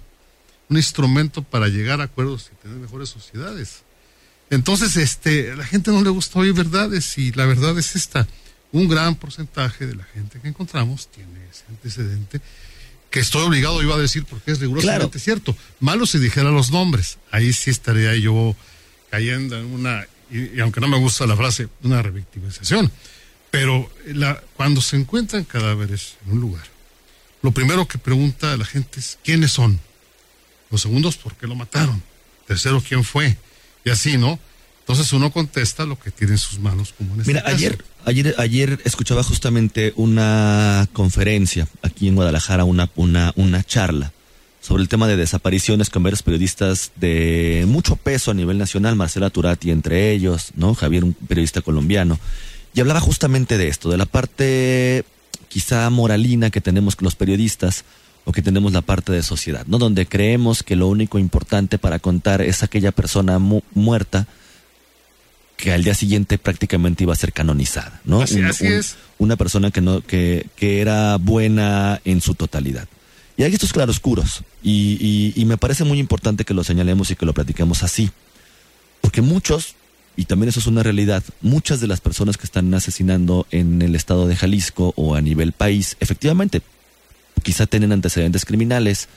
un 0.69 0.77
instrumento 0.77 1.43
para 1.43 1.67
llegar 1.67 1.99
a 1.99 2.05
acuerdos 2.05 2.49
y 2.51 2.61
tener 2.61 2.77
mejores 2.77 3.09
sociedades. 3.09 3.81
Entonces, 4.49 4.95
este, 4.95 5.51
a 5.51 5.55
la 5.55 5.65
gente 5.65 5.91
no 5.91 6.01
le 6.01 6.09
gusta 6.09 6.39
oír 6.39 6.53
verdades 6.53 7.17
y 7.17 7.31
la 7.33 7.45
verdad 7.45 7.77
es 7.77 7.95
esta. 7.95 8.27
Un 8.71 8.87
gran 8.87 9.15
porcentaje 9.15 9.85
de 9.85 9.95
la 9.95 10.03
gente 10.05 10.39
que 10.39 10.47
encontramos 10.47 11.07
tiene 11.09 11.45
ese 11.51 11.63
antecedente 11.69 12.41
que 13.13 13.19
estoy 13.19 13.43
obligado 13.43 13.83
iba 13.83 13.93
a 13.93 13.99
decir 13.99 14.25
porque 14.25 14.51
es 14.51 14.59
rigurosamente 14.59 15.19
cierto. 15.19 15.55
Malo 15.79 16.07
si 16.07 16.17
dijera 16.17 16.49
los 16.49 16.71
nombres. 16.71 17.19
Ahí 17.29 17.53
sí 17.53 17.69
estaría 17.69 18.15
yo 18.15 18.55
cayendo 19.11 19.55
en 19.55 19.65
una, 19.65 20.07
y, 20.31 20.59
aunque 20.59 20.81
no 20.81 20.87
me 20.87 20.97
gusta 20.97 21.27
la 21.27 21.35
frase, 21.35 21.67
una 21.83 22.01
revictimización. 22.01 22.91
Pero 23.53 23.87
la, 24.07 24.41
cuando 24.57 24.81
se 24.81 24.95
encuentran 24.95 25.43
cadáveres 25.43 26.15
en 26.25 26.31
un 26.31 26.41
lugar, 26.41 26.63
lo 27.43 27.51
primero 27.51 27.87
que 27.87 27.99
pregunta 27.99 28.57
la 28.57 28.65
gente 28.65 28.99
es 28.99 29.19
quiénes 29.23 29.51
son. 29.51 29.79
Los 30.71 30.81
segundos, 30.81 31.17
¿por 31.17 31.35
qué 31.35 31.45
lo 31.45 31.53
mataron? 31.53 32.01
Tercero, 32.47 32.81
¿quién 32.81 33.03
fue? 33.03 33.37
Y 33.85 33.91
así, 33.91 34.17
¿no? 34.17 34.39
Entonces 34.79 35.13
uno 35.13 35.31
contesta 35.31 35.85
lo 35.85 35.99
que 35.99 36.09
tiene 36.09 36.33
en 36.33 36.39
sus 36.39 36.57
manos 36.57 36.95
como 36.97 37.13
en 37.13 37.19
este 37.19 37.31
Mira, 37.31 37.43
ayer, 37.45 37.85
ayer, 38.05 38.33
ayer 38.39 38.79
escuchaba 38.85 39.21
justamente 39.21 39.93
una 39.97 40.89
conferencia 40.91 41.67
aquí 41.83 42.07
en 42.07 42.15
Guadalajara, 42.15 42.63
una, 42.63 42.89
una, 42.95 43.33
una 43.35 43.63
charla 43.63 44.13
sobre 44.61 44.81
el 44.81 44.89
tema 44.89 45.07
de 45.07 45.15
desapariciones 45.15 45.91
con 45.91 46.01
varios 46.01 46.23
periodistas 46.23 46.91
de 46.95 47.65
mucho 47.67 47.97
peso 47.97 48.31
a 48.31 48.33
nivel 48.33 48.57
nacional, 48.57 48.95
Marcela 48.95 49.29
Turati 49.29 49.69
entre 49.69 50.11
ellos, 50.11 50.53
¿no? 50.55 50.73
Javier, 50.73 51.03
un 51.03 51.13
periodista 51.13 51.61
colombiano, 51.61 52.19
y 52.73 52.81
hablaba 52.81 52.99
justamente 52.99 53.57
de 53.57 53.67
esto, 53.67 53.89
de 53.89 53.97
la 53.97 54.05
parte 54.05 55.05
quizá 55.49 55.89
moralina 55.89 56.49
que 56.49 56.61
tenemos 56.61 56.95
los 56.99 57.15
periodistas 57.15 57.85
o 58.25 58.31
que 58.31 58.41
tenemos 58.41 58.73
la 58.73 58.81
parte 58.81 59.11
de 59.11 59.21
sociedad, 59.21 59.65
¿no? 59.67 59.77
Donde 59.77 60.05
creemos 60.05 60.63
que 60.63 60.75
lo 60.75 60.87
único 60.87 61.19
importante 61.19 61.77
para 61.77 61.99
contar 61.99 62.41
es 62.41 62.63
aquella 62.63 62.91
persona 62.91 63.37
muerta 63.39 64.27
que 65.57 65.71
al 65.71 65.83
día 65.83 65.93
siguiente 65.93 66.37
prácticamente 66.37 67.03
iba 67.03 67.13
a 67.13 67.17
ser 67.17 67.33
canonizada, 67.33 68.01
¿no? 68.05 68.21
Así, 68.21 68.39
es. 68.61 68.95
Una 69.17 69.35
persona 69.35 69.71
que 69.71 69.81
no 69.81 70.01
que, 70.01 70.47
que 70.55 70.81
era 70.81 71.17
buena 71.17 72.01
en 72.05 72.21
su 72.21 72.33
totalidad. 72.33 72.87
Y 73.37 73.43
hay 73.43 73.53
estos 73.53 73.73
claroscuros. 73.73 74.43
Y, 74.61 75.33
y, 75.35 75.45
me 75.45 75.57
parece 75.57 75.83
muy 75.83 75.99
importante 75.99 76.45
que 76.45 76.53
lo 76.53 76.63
señalemos 76.63 77.11
y 77.11 77.15
que 77.15 77.25
lo 77.25 77.33
platiquemos 77.33 77.83
así. 77.83 78.11
Porque 79.01 79.21
muchos, 79.21 79.75
y 80.15 80.25
también 80.25 80.49
eso 80.49 80.59
es 80.59 80.67
una 80.67 80.83
realidad, 80.83 81.23
muchas 81.41 81.79
de 81.79 81.87
las 81.87 82.01
personas 82.01 82.37
que 82.37 82.45
están 82.45 82.73
asesinando 82.73 83.47
en 83.51 83.81
el 83.81 83.95
estado 83.95 84.27
de 84.27 84.35
Jalisco 84.35 84.93
o 84.95 85.15
a 85.15 85.21
nivel 85.21 85.53
país, 85.53 85.97
efectivamente, 85.99 86.61
quizá 87.41 87.65
tienen 87.65 87.91
antecedentes 87.91 88.45
criminales, 88.45 89.07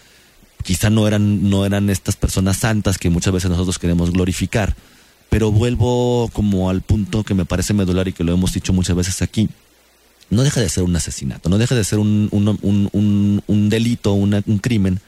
quizá 0.62 0.88
no 0.88 1.06
eran, 1.06 1.50
no 1.50 1.66
eran 1.66 1.90
estas 1.90 2.16
personas 2.16 2.58
santas 2.58 2.98
que 2.98 3.10
muchas 3.10 3.32
veces 3.32 3.50
nosotros 3.50 3.78
queremos 3.78 4.10
glorificar. 4.10 4.74
Pero 5.28 5.52
vuelvo 5.52 6.30
como 6.32 6.70
al 6.70 6.82
punto 6.82 7.24
que 7.24 7.34
me 7.34 7.44
parece 7.44 7.74
medular 7.74 8.08
y 8.08 8.12
que 8.12 8.24
lo 8.24 8.32
hemos 8.32 8.52
dicho 8.52 8.72
muchas 8.72 8.96
veces 8.96 9.22
aquí 9.22 9.48
no 10.30 10.42
deja 10.42 10.60
de 10.60 10.68
ser 10.68 10.82
un 10.82 10.96
asesinato, 10.96 11.48
no 11.48 11.58
deja 11.58 11.74
de 11.74 11.84
ser 11.84 11.98
un, 11.98 12.28
un, 12.32 13.68
delito, 13.68 14.12
un 14.12 14.58
crimen 14.60 15.00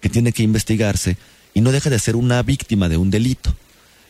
que 0.00 0.08
tiene 0.10 0.32
que 0.32 0.42
investigarse 0.42 1.16
y 1.54 1.62
no 1.62 1.72
deja 1.72 1.88
de 1.88 1.98
ser 1.98 2.16
una 2.16 2.42
víctima 2.42 2.88
de 2.88 2.96
un 2.96 3.10
delito. 3.10 3.54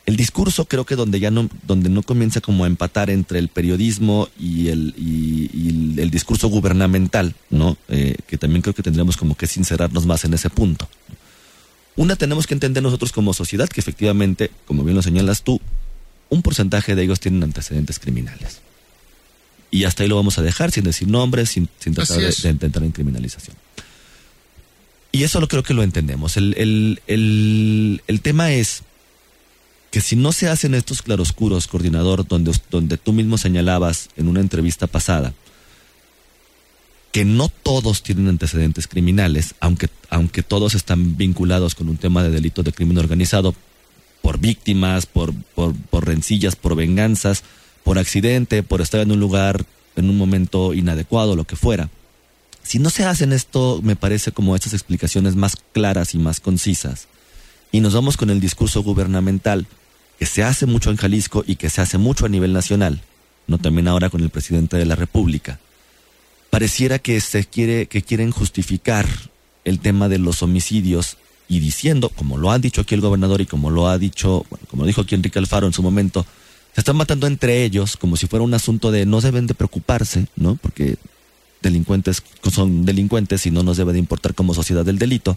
El 0.07 0.17
discurso 0.17 0.67
creo 0.67 0.87
que 0.87 0.95
donde 0.95 1.19
ya 1.19 1.31
no, 1.31 1.51
donde 1.67 1.89
no 1.89 2.03
comienza 2.03 2.41
como 2.41 2.65
a 2.65 2.69
empatar 2.69 3.11
entre 3.11 3.39
el 3.41 3.49
periodismo 3.49 4.29
y 4.39 4.69
el, 4.69 4.95
y, 4.97 6.01
el 6.01 6.11
discurso 6.11 6.49
gubernamental, 6.49 7.35
¿no? 7.51 7.77
Eh, 7.89 8.17
que 8.27 8.39
también 8.39 8.63
creo 8.63 8.75
que 8.75 8.83
tendríamos 8.83 9.17
como 9.17 9.37
que 9.37 9.47
sincerarnos 9.47 10.07
más 10.07 10.25
en 10.25 10.35
ese 10.35 10.49
punto. 10.49 10.89
Una 11.97 12.15
tenemos 12.15 12.47
que 12.47 12.55
entender 12.55 12.83
nosotros 12.83 13.11
como 13.11 13.35
sociedad 13.35 13.69
que 13.69 13.81
efectivamente, 13.81 14.51
como 14.67 14.85
bien 14.85 14.95
lo 14.95 15.03
señalas 15.03 15.43
tú, 15.43 15.61
un 16.29 16.43
porcentaje 16.43 16.95
de 16.95 17.03
ellos 17.03 17.21
tienen 17.21 17.43
antecedentes 17.43 17.99
criminales 17.99 18.61
y 19.71 19.85
hasta 19.85 20.03
ahí 20.03 20.09
lo 20.09 20.17
vamos 20.17 20.39
a 20.39 20.43
dejar 20.43 20.71
sin 20.71 20.85
decir 20.85 21.09
nombres, 21.09 21.51
sin, 21.51 21.69
tratar 21.95 22.19
de, 22.19 22.51
intentar 22.51 22.83
en 22.83 22.93
criminalización. 22.93 23.57
Y 25.13 25.25
eso 25.25 25.41
lo 25.41 25.49
creo 25.49 25.63
que 25.63 25.75
lo 25.75 25.83
entendemos. 25.83 26.37
El, 26.37 27.01
el, 27.07 28.21
tema 28.23 28.53
es 28.53 28.83
que 29.97 30.03
si 30.03 30.15
no 30.15 30.31
se 30.31 30.47
hacen 30.47 30.75
estos 30.75 31.01
claroscuros, 31.01 31.69
coordinador, 31.69 32.29
donde, 32.29 32.53
donde 32.71 32.99
tú 32.99 33.15
mismo 33.15 33.39
señalabas 33.39 34.11
en 34.19 34.29
una 34.29 34.41
entrevista 34.41 34.87
pasada, 34.87 35.33
que 37.13 37.25
no 37.25 37.49
todos 37.49 38.03
tienen 38.03 38.29
antecedentes 38.29 38.89
criminales, 38.89 39.55
aunque, 39.59 39.89
aunque 40.11 40.43
todos 40.43 40.75
están 40.75 41.17
vinculados 41.17 41.75
con 41.75 41.89
un 41.89 41.97
tema 41.97 42.23
de 42.23 42.29
delito 42.29 42.63
de 42.63 42.75
crimen 42.75 42.99
organizado, 42.99 43.55
por 44.21 44.39
víctimas, 44.39 45.07
por, 45.07 45.33
por, 45.55 45.75
por 45.75 46.07
rencillas, 46.07 46.57
por 46.57 46.77
venganzas, 46.77 47.43
por 47.83 47.99
accidente, 47.99 48.63
por 48.63 48.83
estar 48.83 49.01
en 49.01 49.13
un 49.13 49.21
lugar 49.21 49.65
en 49.97 50.11
un 50.11 50.19
momento 50.19 50.75
inadecuado, 50.75 51.37
lo 51.37 51.45
que 51.45 51.57
fuera. 51.57 51.89
Si 52.63 52.79
no 52.79 52.91
se 52.91 53.07
hacen 53.07 53.33
esto, 53.33 53.81
me 53.83 53.97
parece 53.97 54.31
como 54.31 54.57
estas 54.57 54.75
explicaciones 54.75 55.37
más 55.37 55.57
claras 55.73 56.15
y 56.15 56.19
más 56.19 56.41
concisas, 56.41 57.09
y 57.73 57.81
nos 57.81 57.95
vamos 57.95 58.19
con 58.19 58.29
el 58.29 58.41
discurso 58.41 58.83
gubernamental, 58.83 59.67
que 60.19 60.27
se 60.27 60.43
hace 60.43 60.67
mucho 60.67 60.91
en 60.91 60.97
Jalisco 60.97 61.45
y 61.47 61.57
que 61.57 61.71
se 61.71 61.81
hace 61.81 61.99
mucho 61.99 62.27
a 62.27 62.29
nivel 62.29 62.53
nacional, 62.53 63.01
no 63.47 63.59
también 63.59 63.89
ahora 63.89 64.11
con 64.11 64.23
el 64.23 64.31
presidente 64.31 64.77
de 64.77 64.87
la 64.87 64.97
República, 64.97 65.59
pareciera 66.51 66.99
que 66.99 67.21
se 67.21 67.45
quiere, 67.45 67.87
que 67.87 68.03
quieren 68.03 68.31
justificar 68.31 69.07
el 69.65 69.81
tema 69.81 70.09
de 70.09 70.19
los 70.19 70.43
homicidios 70.43 71.17
y 71.49 71.61
diciendo, 71.61 72.09
como 72.09 72.39
lo 72.39 72.51
ha 72.51 72.59
dicho 72.59 72.81
aquí 72.81 72.95
el 72.95 73.01
gobernador 73.01 73.41
y 73.41 73.47
como 73.47 73.71
lo 73.71 73.89
ha 73.89 73.99
dicho, 73.99 74.47
como 74.69 74.87
dijo 74.87 75.03
aquí 75.03 75.15
Enrique 75.15 75.39
Alfaro 75.39 75.67
en 75.67 75.73
su 75.73 75.83
momento, 75.83 76.25
se 76.75 76.81
están 76.81 76.97
matando 76.97 77.27
entre 77.27 77.65
ellos 77.65 77.97
como 77.97 78.17
si 78.17 78.27
fuera 78.27 78.45
un 78.45 78.55
asunto 78.55 78.91
de 78.91 79.07
no 79.07 79.21
deben 79.21 79.47
de 79.47 79.55
preocuparse, 79.55 80.27
¿no? 80.37 80.57
Porque 80.57 80.97
delincuentes 81.63 82.23
son 82.53 82.85
delincuentes 82.85 83.47
y 83.47 83.51
no 83.51 83.63
nos 83.63 83.77
debe 83.77 83.93
de 83.93 83.99
importar 83.99 84.35
como 84.35 84.55
sociedad 84.55 84.89
el 84.89 84.99
delito. 84.99 85.37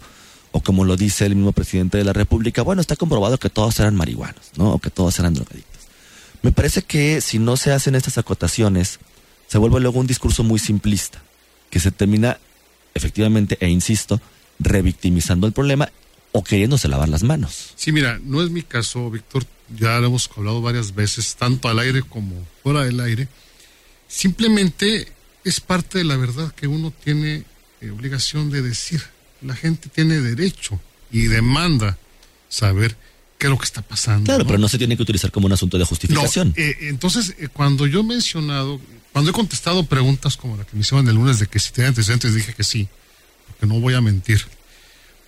O 0.51 0.61
como 0.61 0.83
lo 0.83 0.97
dice 0.97 1.25
el 1.25 1.35
mismo 1.35 1.51
presidente 1.51 1.97
de 1.97 2.03
la 2.03 2.13
República, 2.13 2.61
bueno, 2.61 2.81
está 2.81 2.95
comprobado 2.95 3.37
que 3.37 3.49
todos 3.49 3.79
eran 3.79 3.95
marihuanos, 3.95 4.51
¿no? 4.55 4.73
O 4.73 4.79
que 4.79 4.89
todos 4.89 5.19
eran 5.19 5.33
drogadictos. 5.33 5.81
Me 6.41 6.51
parece 6.51 6.81
que 6.81 7.21
si 7.21 7.37
no 7.37 7.57
se 7.57 7.71
hacen 7.71 7.95
estas 7.95 8.17
acotaciones, 8.17 8.99
se 9.47 9.57
vuelve 9.57 9.79
luego 9.79 9.99
un 9.99 10.07
discurso 10.07 10.43
muy 10.43 10.59
simplista, 10.59 11.21
que 11.69 11.79
se 11.79 11.91
termina, 11.91 12.39
efectivamente, 12.93 13.57
e 13.59 13.69
insisto, 13.69 14.21
revictimizando 14.59 15.47
el 15.47 15.53
problema 15.53 15.91
o 16.31 16.43
queriéndose 16.43 16.87
lavar 16.87 17.09
las 17.09 17.23
manos. 17.23 17.73
Sí, 17.75 17.91
mira, 17.91 18.19
no 18.23 18.41
es 18.43 18.51
mi 18.51 18.61
caso, 18.61 19.09
Víctor, 19.09 19.45
ya 19.75 19.99
lo 19.99 20.07
hemos 20.07 20.29
hablado 20.35 20.61
varias 20.61 20.93
veces, 20.95 21.35
tanto 21.35 21.67
al 21.67 21.79
aire 21.79 22.03
como 22.03 22.35
fuera 22.63 22.83
del 22.83 22.99
aire. 22.99 23.27
Simplemente 24.07 25.11
es 25.43 25.59
parte 25.59 25.99
de 25.99 26.03
la 26.03 26.17
verdad 26.17 26.51
que 26.53 26.67
uno 26.67 26.91
tiene 27.03 27.43
eh, 27.81 27.89
obligación 27.91 28.49
de 28.49 28.61
decir. 28.61 29.01
La 29.41 29.55
gente 29.55 29.89
tiene 29.89 30.19
derecho 30.19 30.79
y 31.11 31.23
demanda 31.23 31.97
saber 32.49 32.95
qué 33.37 33.47
es 33.47 33.51
lo 33.51 33.57
que 33.57 33.65
está 33.65 33.81
pasando. 33.81 34.25
Claro, 34.25 34.45
pero 34.45 34.59
no 34.59 34.67
se 34.67 34.77
tiene 34.77 34.97
que 34.97 35.03
utilizar 35.03 35.31
como 35.31 35.47
un 35.47 35.53
asunto 35.53 35.77
de 35.77 35.85
justificación. 35.85 36.53
Eh, 36.57 36.75
entonces, 36.81 37.35
eh, 37.39 37.47
cuando 37.47 37.87
yo 37.87 38.01
he 38.01 38.03
mencionado, 38.03 38.79
cuando 39.13 39.31
he 39.31 39.33
contestado 39.33 39.85
preguntas 39.85 40.35
como 40.35 40.57
la 40.57 40.65
que 40.65 40.75
me 40.75 40.81
hicieron 40.81 41.07
el 41.07 41.15
lunes 41.15 41.39
de 41.39 41.47
que 41.47 41.59
si 41.59 41.71
tenía 41.71 41.87
antecedentes, 41.89 42.35
dije 42.35 42.53
que 42.53 42.63
sí, 42.63 42.87
porque 43.47 43.65
no 43.65 43.79
voy 43.79 43.93
a 43.93 44.01
mentir. 44.01 44.45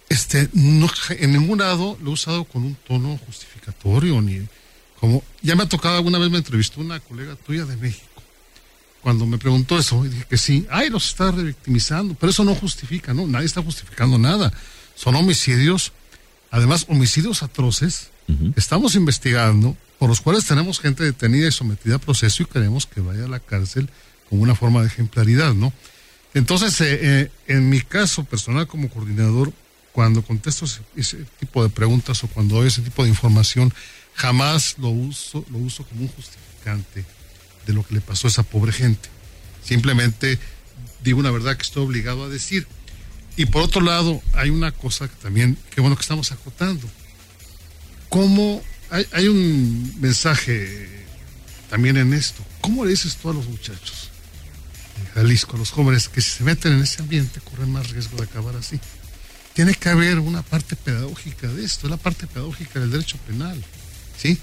Este, 0.09 0.49
no, 0.53 0.89
en 1.09 1.32
ningún 1.32 1.59
lado 1.59 1.97
lo 2.03 2.09
he 2.09 2.14
usado 2.14 2.43
con 2.43 2.64
un 2.64 2.76
tono 2.76 3.18
justificatorio, 3.26 4.22
ni 4.22 4.41
como, 4.99 5.24
ya 5.41 5.55
me 5.55 5.64
ha 5.64 5.70
tocado 5.70 5.95
alguna 5.95 6.20
vez 6.20 6.30
me 6.30 6.38
entrevistó 6.38 6.82
una 6.82 6.99
colega 6.99 7.36
tuya 7.36 7.66
de 7.66 7.78
México. 7.78 8.05
Cuando 9.02 9.26
me 9.26 9.38
preguntó 9.38 9.80
eso, 9.80 10.04
dije 10.04 10.26
que 10.30 10.38
sí, 10.38 10.68
ay, 10.70 10.89
los 10.89 11.08
está 11.08 11.32
revictimizando, 11.32 12.14
pero 12.14 12.30
eso 12.30 12.43
no 12.43 12.54
justifica, 12.56 13.14
¿no? 13.14 13.26
Nadie 13.26 13.47
está 13.47 13.62
justificando 13.62 14.20
nada. 14.20 14.54
Son 14.95 15.16
homicidios 15.16 15.91
además 16.52 16.86
homicidios 16.89 17.41
atroces, 17.41 18.10
estamos 18.56 18.95
investigando, 18.95 19.76
por 19.97 20.08
los 20.08 20.22
cuales 20.22 20.45
tenemos 20.45 20.80
gente 20.80 21.04
detenida 21.04 21.47
y 21.47 21.52
sometida 21.52 21.95
a 21.95 21.99
proceso 21.99 22.43
y 22.43 22.45
queremos 22.45 22.86
que 22.86 23.02
vaya 23.02 23.26
a 23.26 23.28
la 23.28 23.39
cárcel 23.39 23.89
como 24.30 24.43
una 24.43 24.56
forma 24.56 24.82
de 24.82 24.88
ejemplaridad, 24.88 25.54
¿no? 25.54 25.74
Entonces, 26.34 26.80
eh, 26.80 26.99
eh, 27.02 27.32
en 27.47 27.70
mi 27.70 27.82
caso 27.82 28.24
personal 28.24 28.68
como 28.68 28.89
coordinador, 28.89 29.52
cuando 29.91 30.22
contesto 30.22 30.66
ese, 30.95 31.18
tipo 31.39 31.62
de 31.64 31.70
preguntas 31.70 32.24
o 32.24 32.28
cuando 32.28 32.56
doy 32.56 32.68
ese 32.68 32.82
tipo 32.82 33.04
de 33.04 33.10
información, 33.10 33.74
jamás 34.14 34.76
lo 34.78 34.89
uso, 34.89 35.43
lo 35.49 35.58
uso 35.58 35.84
como 35.84 36.02
un 36.02 36.08
justificante 36.10 37.04
de 37.66 37.74
lo 37.74 37.86
que 37.86 37.95
le 37.95 38.01
pasó 38.01 38.28
a 38.28 38.30
esa 38.30 38.43
pobre 38.43 38.72
gente. 38.72 39.09
Simplemente 39.64 40.39
digo 41.03 41.20
una 41.20 41.32
verdad 41.32 41.55
que 41.55 41.64
estoy 41.64 41.84
obligado 41.84 42.24
a 42.24 42.30
decir. 42.30 42.68
Y 43.38 43.45
por 43.45 43.64
otro 43.64 43.82
lado, 43.82 44.22
hay 44.34 44.49
una 44.49 44.72
cosa 44.72 45.07
que 45.07 45.16
también, 45.16 45.57
qué 45.74 45.82
bueno 45.82 45.95
que 45.95 46.01
estamos 46.01 46.32
acotando. 46.32 46.88
¿Cómo 48.09 48.62
hay, 48.89 49.05
hay 49.14 49.28
un 49.28 49.95
mensaje 50.01 51.05
también 51.70 51.97
en 51.97 52.14
esto? 52.14 52.43
¿Cómo 52.59 52.84
le 52.84 52.91
dices 52.91 53.16
tú 53.16 53.30
a 53.30 53.34
los 53.34 53.47
muchachos 53.47 54.09
en 54.99 55.14
Jalisco, 55.14 55.55
a 55.55 55.59
los 55.59 55.72
jóvenes, 55.72 56.09
que 56.09 56.22
si 56.22 56.30
se 56.32 56.43
meten 56.43 56.74
en 56.74 56.82
ese 56.82 57.01
ambiente 57.01 57.39
corren 57.39 57.72
más 57.72 57.89
riesgo 57.89 58.18
de 58.18 58.24
acabar 58.24 58.55
así? 58.57 58.80
Tiene 59.53 59.74
que 59.74 59.89
haber 59.89 60.20
una 60.20 60.43
parte 60.43 60.76
pedagógica 60.76 61.47
de 61.47 61.64
esto, 61.66 61.88
es 61.88 61.91
la 61.91 61.97
parte 61.97 62.28
pedagógica 62.28 62.80
del 62.80 62.91
derecho 62.91 63.18
penal, 63.28 63.62
¿sí? 64.18 64.38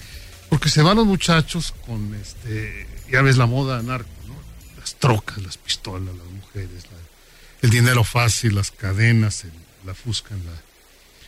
Porque 0.49 0.69
se 0.71 0.83
van 0.83 0.97
los 0.97 1.07
muchachos 1.07 1.75
con, 1.87 2.15
este, 2.15 2.87
ya 3.11 3.23
ves 3.23 3.37
la 3.37 3.47
moda 3.47 3.83
narco, 3.83 4.09
¿no? 4.27 4.35
Las 4.81 4.95
trocas, 4.95 5.39
las 5.43 5.57
pistolas, 5.59 6.15
las 6.15 6.27
mujeres, 6.27 6.85
la 6.91 6.99
el 7.63 7.71
dinero 7.71 8.05
fácil, 8.05 8.55
las 8.55 8.71
cadenas, 8.71 9.45
la 9.85 9.95
fusca 9.95 10.35
en 10.35 10.45
la, 10.45 10.53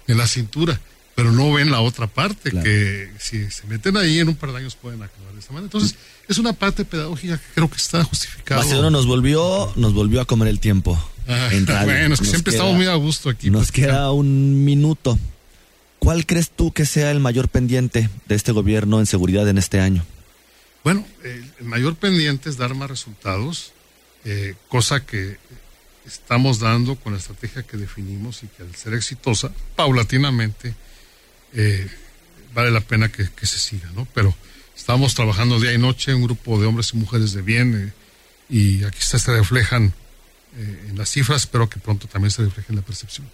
en 0.06 0.18
la 0.18 0.26
cintura, 0.26 0.80
pero 1.14 1.32
no 1.32 1.52
ven 1.52 1.70
la 1.70 1.80
otra 1.80 2.06
parte, 2.06 2.50
que 2.50 3.10
si 3.18 3.50
se 3.50 3.66
meten 3.66 3.96
ahí 3.96 4.20
en 4.20 4.28
un 4.28 4.36
par 4.36 4.52
de 4.52 4.58
años 4.58 4.76
pueden 4.76 5.02
acabar 5.02 5.32
de 5.34 5.40
esa 5.40 5.52
manera. 5.52 5.66
Entonces, 5.66 5.96
es 6.28 6.38
una 6.38 6.52
parte 6.52 6.84
pedagógica 6.84 7.36
que 7.36 7.44
creo 7.54 7.68
que 7.68 7.76
está 7.76 8.04
justificada. 8.04 8.90
nos 8.90 9.06
volvió, 9.06 9.72
nos 9.76 9.92
volvió 9.92 10.20
a 10.20 10.24
comer 10.24 10.48
el 10.48 10.60
tiempo. 10.60 10.98
Ah, 11.28 11.48
bueno, 11.84 12.14
es 12.14 12.20
que 12.20 12.26
siempre 12.26 12.52
estamos 12.52 12.76
muy 12.76 12.86
a 12.86 12.94
gusto 12.94 13.28
aquí. 13.28 13.50
Nos 13.50 13.72
queda 13.72 14.12
un 14.12 14.64
minuto. 14.64 15.18
¿Cuál 16.00 16.24
crees 16.24 16.50
tú 16.50 16.72
que 16.72 16.86
sea 16.86 17.10
el 17.10 17.20
mayor 17.20 17.48
pendiente 17.48 18.08
de 18.26 18.34
este 18.34 18.52
gobierno 18.52 19.00
en 19.00 19.06
seguridad 19.06 19.46
en 19.48 19.58
este 19.58 19.80
año? 19.80 20.04
Bueno, 20.82 21.06
el 21.22 21.66
mayor 21.66 21.94
pendiente 21.94 22.48
es 22.48 22.56
dar 22.56 22.74
más 22.74 22.88
resultados, 22.88 23.74
eh, 24.24 24.54
cosa 24.68 25.04
que 25.04 25.36
estamos 26.06 26.58
dando 26.58 26.96
con 26.96 27.12
la 27.12 27.18
estrategia 27.18 27.64
que 27.64 27.76
definimos 27.76 28.42
y 28.42 28.46
que 28.46 28.62
al 28.62 28.74
ser 28.74 28.94
exitosa, 28.94 29.52
paulatinamente, 29.76 30.74
eh, 31.52 31.86
vale 32.54 32.70
la 32.70 32.80
pena 32.80 33.12
que, 33.12 33.28
se 33.46 33.58
siga, 33.58 33.90
¿no? 33.94 34.08
Pero 34.14 34.34
estamos 34.74 35.14
trabajando 35.14 35.60
día 35.60 35.74
y 35.74 35.78
noche, 35.78 36.14
un 36.14 36.22
grupo 36.22 36.58
de 36.58 36.66
hombres 36.66 36.92
y 36.94 36.96
mujeres 36.96 37.34
de 37.34 37.42
bien, 37.42 37.74
eh, 37.74 37.92
y 38.48 38.84
aquí 38.84 39.02
se 39.02 39.18
reflejan 39.18 39.92
en 40.56 40.98
las 40.98 41.10
cifras, 41.10 41.46
pero 41.46 41.70
que 41.70 41.78
pronto 41.78 42.08
también 42.08 42.32
se 42.32 42.42
refleje 42.42 42.72
en 42.72 42.76
la 42.76 42.82
percepción. 42.82 43.28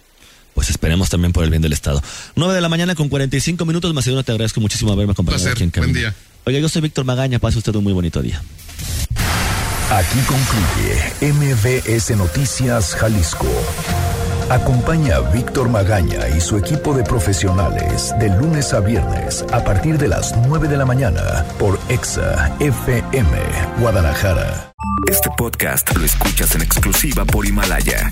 Pues 0.57 0.71
esperemos 0.71 1.07
también 1.11 1.33
por 1.33 1.43
el 1.43 1.51
bien 1.51 1.61
del 1.61 1.71
Estado. 1.71 2.01
9 2.35 2.55
de 2.55 2.61
la 2.61 2.67
mañana 2.67 2.95
con 2.95 3.09
45 3.09 3.63
minutos, 3.63 3.93
Macedonio, 3.93 4.23
te 4.23 4.31
agradezco 4.31 4.59
muchísimo 4.59 4.91
haberme 4.91 5.11
acompañado 5.11 5.51
aquí 5.51 5.61
en 5.61 5.69
Buen 5.69 5.93
día. 5.93 6.15
Oye, 6.47 6.59
yo 6.59 6.67
soy 6.67 6.81
Víctor 6.81 7.05
Magaña, 7.05 7.37
pase 7.37 7.59
usted 7.59 7.75
un 7.75 7.83
muy 7.83 7.93
bonito 7.93 8.23
día. 8.23 8.41
Aquí 9.91 10.17
concluye 10.25 11.31
MBS 11.31 12.17
Noticias 12.17 12.95
Jalisco. 12.95 13.45
Acompaña 14.49 15.17
a 15.17 15.31
Víctor 15.31 15.69
Magaña 15.69 16.27
y 16.35 16.41
su 16.41 16.57
equipo 16.57 16.95
de 16.95 17.03
profesionales 17.03 18.15
de 18.19 18.29
lunes 18.29 18.73
a 18.73 18.79
viernes 18.79 19.45
a 19.53 19.63
partir 19.63 19.99
de 19.99 20.07
las 20.07 20.35
9 20.47 20.67
de 20.67 20.77
la 20.77 20.87
mañana 20.87 21.45
por 21.59 21.79
Exa 21.87 22.51
FM 22.59 23.37
Guadalajara. 23.79 24.73
Este 25.07 25.29
podcast 25.37 25.95
lo 25.95 26.03
escuchas 26.03 26.55
en 26.55 26.63
exclusiva 26.63 27.25
por 27.25 27.45
Himalaya. 27.45 28.11